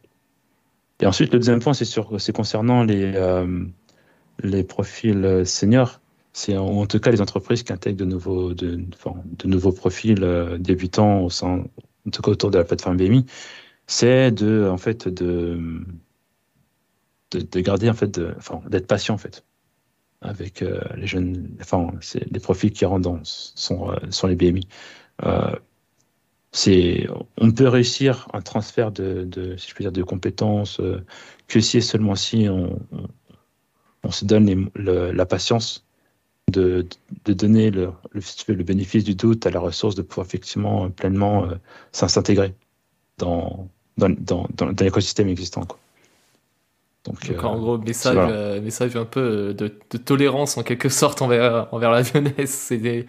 Et 1.02 1.06
ensuite, 1.06 1.32
le 1.34 1.40
deuxième 1.40 1.60
point, 1.60 1.74
c'est 1.74 2.32
concernant 2.34 2.84
les, 2.84 3.14
les 4.42 4.64
profils 4.64 5.44
seniors 5.46 6.00
c'est 6.36 6.58
en, 6.58 6.86
tout 6.86 7.00
cas 7.00 7.12
les 7.12 7.22
entreprises 7.22 7.64
qui 7.64 7.72
intègrent 7.72 7.98
de 7.98 8.04
nouveaux, 9.46 9.72
profils 9.72 10.22
euh, 10.22 10.58
débutants 10.58 11.22
au 11.22 11.30
sein, 11.30 11.64
en 12.06 12.10
tout 12.12 12.22
cas 12.22 12.32
autour 12.32 12.52
de 12.52 12.58
la 12.58 12.66
plateforme 12.66 12.98
BMI, 12.98 13.26
c'est 13.88 14.34
garder, 17.56 17.90
d'être 18.68 18.88
patient, 18.88 19.16
en 19.16 19.18
fait, 19.18 19.46
avec 20.26 20.62
euh, 20.62 20.82
les 20.96 21.08
jeunes, 21.08 21.50
enfin, 21.62 21.92
c'est 22.02 22.30
les 22.32 22.40
profils 22.40 22.72
qui 22.72 22.86
rentrent 22.86 23.04
dans, 23.04 23.20
sont, 23.24 23.92
euh, 23.92 23.96
sur 24.10 24.28
les 24.28 24.36
BMI. 24.36 24.68
c'est, 26.52 27.08
on 27.38 27.52
peut 27.52 27.68
réussir 27.68 28.28
un 28.34 28.42
transfert 28.42 28.92
de, 28.92 29.56
si 29.58 29.70
je 29.70 29.74
puis 29.74 29.84
dire, 29.84 29.92
de 29.92 30.04
compétences 30.04 30.82
que 31.48 31.60
si 31.60 31.78
et 31.78 31.82
seulement 31.82 32.16
si 32.16 32.48
on, 32.50 32.80
on, 34.04 34.12
se 34.12 34.26
donne 34.26 34.70
la 34.76 35.26
patience 35.26 35.86
de, 36.52 36.88
de 37.26 37.34
donner 37.34 37.72
le, 37.72 37.92
le, 38.14 38.64
bénéfice 38.64 39.04
du 39.04 39.16
doute 39.16 39.46
à 39.46 39.52
la 39.52 39.60
ressource 39.60 39.96
de 39.96 40.02
pouvoir 40.02 40.28
effectivement 40.28 40.90
pleinement 40.90 41.46
euh, 41.46 41.56
s'intégrer 41.92 42.54
dans, 43.18 43.68
dans, 43.98 44.10
dans, 44.20 44.48
l'écosystème 44.80 45.30
existant. 45.30 45.68
Donc, 47.06 47.28
Donc 47.28 47.44
en 47.44 47.56
euh, 47.56 47.60
gros, 47.60 47.78
message, 47.78 48.18
euh, 48.18 48.62
message 48.62 48.96
un 48.96 49.06
peu 49.06 49.54
de, 49.54 49.72
de, 49.90 49.98
tolérance 49.98 50.58
en 50.58 50.64
quelque 50.64 50.90
sorte 50.90 51.22
envers, 51.22 51.68
envers 51.72 51.92
la 51.92 52.04
jeunesse. 52.04 52.72
Des... 52.72 53.06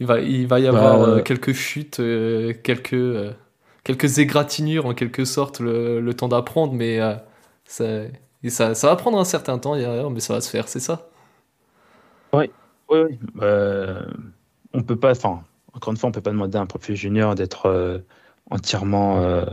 Il, 0.00 0.06
va, 0.06 0.20
il 0.20 0.46
va 0.46 0.60
y 0.60 0.66
avoir 0.66 0.98
bah, 0.98 1.22
quelques 1.22 1.52
chutes, 1.52 2.02
quelques, 2.62 3.34
quelques 3.84 4.18
égratignures 4.18 4.86
en 4.86 4.94
quelque 4.94 5.24
sorte, 5.24 5.60
le, 5.60 6.00
le 6.00 6.14
temps 6.14 6.28
d'apprendre, 6.28 6.72
mais 6.74 6.98
ça, 7.64 8.02
ça, 8.48 8.74
ça 8.74 8.88
va 8.88 8.96
prendre 8.96 9.18
un 9.18 9.24
certain 9.24 9.58
temps, 9.58 9.76
mais 10.10 10.20
ça 10.20 10.34
va 10.34 10.40
se 10.40 10.50
faire, 10.50 10.68
c'est 10.68 10.80
ça 10.80 11.08
oui, 12.34 12.50
oui, 12.90 12.98
oui. 13.00 13.18
Euh, 13.42 14.04
on 14.72 14.82
peut 14.82 14.96
pas, 14.96 15.12
enfin, 15.12 15.44
encore 15.72 15.92
une 15.92 15.96
fois, 15.96 16.08
on 16.08 16.12
peut 16.12 16.20
pas 16.20 16.30
demander 16.30 16.58
à 16.58 16.60
un 16.60 16.66
profil 16.66 16.96
junior 16.96 17.34
d'être 17.34 17.66
euh, 17.66 17.98
entièrement 18.50 19.22
euh, 19.22 19.44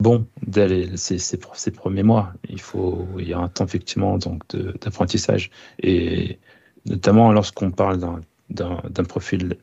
bon 0.00 0.26
dès 0.46 0.96
ses, 0.96 1.36
premiers 1.72 2.02
mois. 2.02 2.32
Il 2.48 2.60
faut, 2.60 3.06
il 3.18 3.28
y 3.28 3.32
a 3.32 3.38
un 3.38 3.48
temps 3.48 3.64
effectivement 3.64 4.18
donc 4.18 4.42
d'apprentissage 4.80 5.50
et 5.82 6.38
notamment 6.86 7.32
lorsqu'on 7.32 7.70
parle 7.70 8.00
d'un 8.50 9.04
profil 9.04 9.56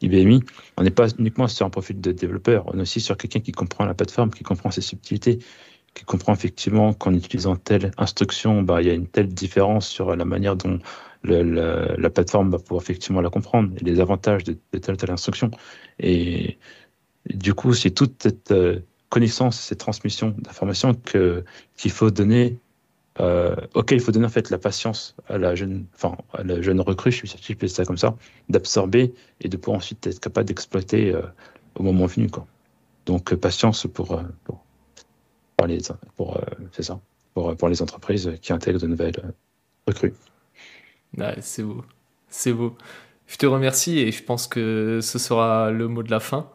IBMI, 0.00 0.42
on 0.76 0.82
n'est 0.82 0.90
pas 0.90 1.08
uniquement 1.18 1.48
sur 1.48 1.66
un 1.66 1.70
profil 1.70 2.00
de 2.00 2.12
développeur, 2.12 2.64
on 2.66 2.78
est 2.78 2.82
aussi 2.82 3.00
sur 3.00 3.16
quelqu'un 3.16 3.40
qui 3.40 3.52
comprend 3.52 3.84
la 3.84 3.94
plateforme, 3.94 4.30
qui 4.30 4.44
comprend 4.44 4.70
ses 4.70 4.82
subtilités, 4.82 5.38
qui 5.94 6.04
comprend 6.04 6.34
effectivement 6.34 6.92
qu'en 6.92 7.14
utilisant 7.14 7.56
telle 7.56 7.90
instruction, 7.96 8.62
bah, 8.62 8.82
il 8.82 8.88
y 8.88 8.90
a 8.90 8.94
une 8.94 9.06
telle 9.06 9.28
différence 9.28 9.88
sur 9.88 10.14
la 10.14 10.24
manière 10.24 10.54
dont 10.54 10.78
la 11.24 12.10
plateforme 12.10 12.50
va 12.50 12.58
pouvoir 12.58 12.82
effectivement 12.82 13.20
la 13.20 13.30
comprendre 13.30 13.72
et 13.80 13.84
les 13.84 14.00
avantages 14.00 14.44
de, 14.44 14.56
telle 14.78 14.94
ou 14.94 14.96
telle 14.98 15.10
instruction. 15.10 15.50
Et, 15.98 16.58
du 17.34 17.54
coup, 17.54 17.74
c'est 17.74 17.90
toute 17.90 18.22
cette 18.22 18.52
euh, 18.52 18.80
connaissance, 19.08 19.60
cette 19.60 19.78
transmission 19.78 20.34
d'informations 20.38 20.94
que 20.94 21.44
qu'il 21.76 21.90
faut 21.90 22.10
donner, 22.10 22.58
euh, 23.20 23.56
auquel 23.74 23.98
il 23.98 24.00
faut 24.00 24.12
donner 24.12 24.26
en 24.26 24.30
fait 24.30 24.50
la 24.50 24.58
patience 24.58 25.16
à 25.28 25.38
la 25.38 25.54
jeune, 25.54 25.86
enfin 25.94 26.16
à 26.32 26.42
la 26.42 26.60
jeune 26.60 26.80
recrue, 26.80 27.12
je 27.12 27.26
suis 27.26 27.68
ça 27.68 27.84
comme 27.84 27.98
ça, 27.98 28.16
d'absorber 28.48 29.14
et 29.40 29.48
de 29.48 29.56
pouvoir 29.56 29.78
ensuite 29.78 30.06
être 30.06 30.20
capable 30.20 30.48
d'exploiter 30.48 31.14
euh, 31.14 31.22
au 31.76 31.82
moment 31.82 32.06
venu, 32.06 32.28
quoi. 32.28 32.46
Donc 33.06 33.34
patience 33.34 33.86
pour, 33.86 34.20
pour 34.44 34.64
pour 35.56 35.66
les, 35.66 35.78
pour, 36.16 36.38
c'est 36.72 36.82
ça, 36.82 37.00
pour, 37.32 37.56
pour 37.56 37.68
les 37.68 37.80
entreprises 37.80 38.32
qui 38.42 38.52
intègrent 38.52 38.80
de 38.80 38.86
nouvelles 38.86 39.34
recrues 39.86 40.12
c'est 41.40 41.62
beau. 41.62 41.84
C'est 42.28 42.52
beau. 42.52 42.76
Je 43.26 43.36
te 43.36 43.46
remercie 43.46 43.98
et 43.98 44.12
je 44.12 44.22
pense 44.22 44.46
que 44.46 45.00
ce 45.02 45.18
sera 45.18 45.70
le 45.70 45.88
mot 45.88 46.02
de 46.02 46.10
la 46.10 46.20
fin. 46.20 46.48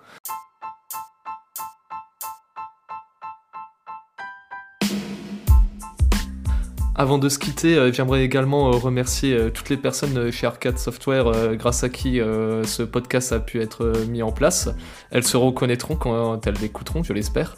Avant 6.95 7.17
de 7.17 7.29
se 7.29 7.39
quitter, 7.39 7.77
euh, 7.77 7.91
j'aimerais 7.93 8.23
également 8.23 8.67
euh, 8.67 8.71
remercier 8.71 9.33
euh, 9.33 9.49
toutes 9.49 9.69
les 9.69 9.77
personnes 9.77 10.29
chez 10.29 10.45
Arcade 10.45 10.77
Software 10.77 11.55
grâce 11.55 11.83
à 11.83 11.89
qui 11.89 12.19
ce 12.19 12.83
podcast 12.83 13.31
a 13.31 13.39
pu 13.39 13.61
être 13.61 13.93
mis 14.09 14.21
en 14.21 14.31
place. 14.31 14.69
Elles 15.09 15.23
se 15.23 15.37
reconnaîtront 15.37 15.95
quand 15.95 16.45
elles 16.45 16.57
l'écouteront, 16.61 17.03
je 17.03 17.13
l'espère. 17.13 17.55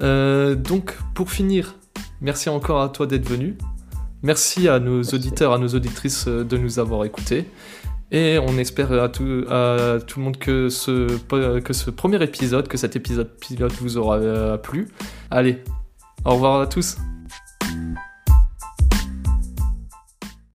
donc, 0.00 0.96
pour 1.14 1.30
finir, 1.30 1.74
merci 2.20 2.48
encore 2.48 2.80
à 2.80 2.88
toi 2.88 3.06
d'être 3.06 3.28
venu. 3.28 3.58
Merci 4.22 4.68
à 4.68 4.78
nos 4.78 5.02
auditeurs, 5.02 5.52
à 5.52 5.58
nos 5.58 5.68
auditrices 5.68 6.26
de 6.26 6.56
nous 6.56 6.78
avoir 6.78 7.04
écoutés. 7.04 7.46
Et 8.12 8.38
on 8.38 8.58
espère 8.58 8.92
à 8.92 9.08
tout, 9.08 9.44
à 9.48 9.98
tout 10.06 10.18
le 10.18 10.24
monde 10.24 10.36
que 10.36 10.68
ce, 10.68 11.16
que 11.60 11.72
ce 11.72 11.90
premier 11.90 12.22
épisode, 12.22 12.68
que 12.68 12.76
cet 12.76 12.96
épisode 12.96 13.30
pilote 13.40 13.72
vous 13.80 13.98
aura 13.98 14.58
plu. 14.58 14.88
Allez, 15.30 15.62
au 16.24 16.34
revoir 16.34 16.60
à 16.60 16.66
tous. 16.66 16.96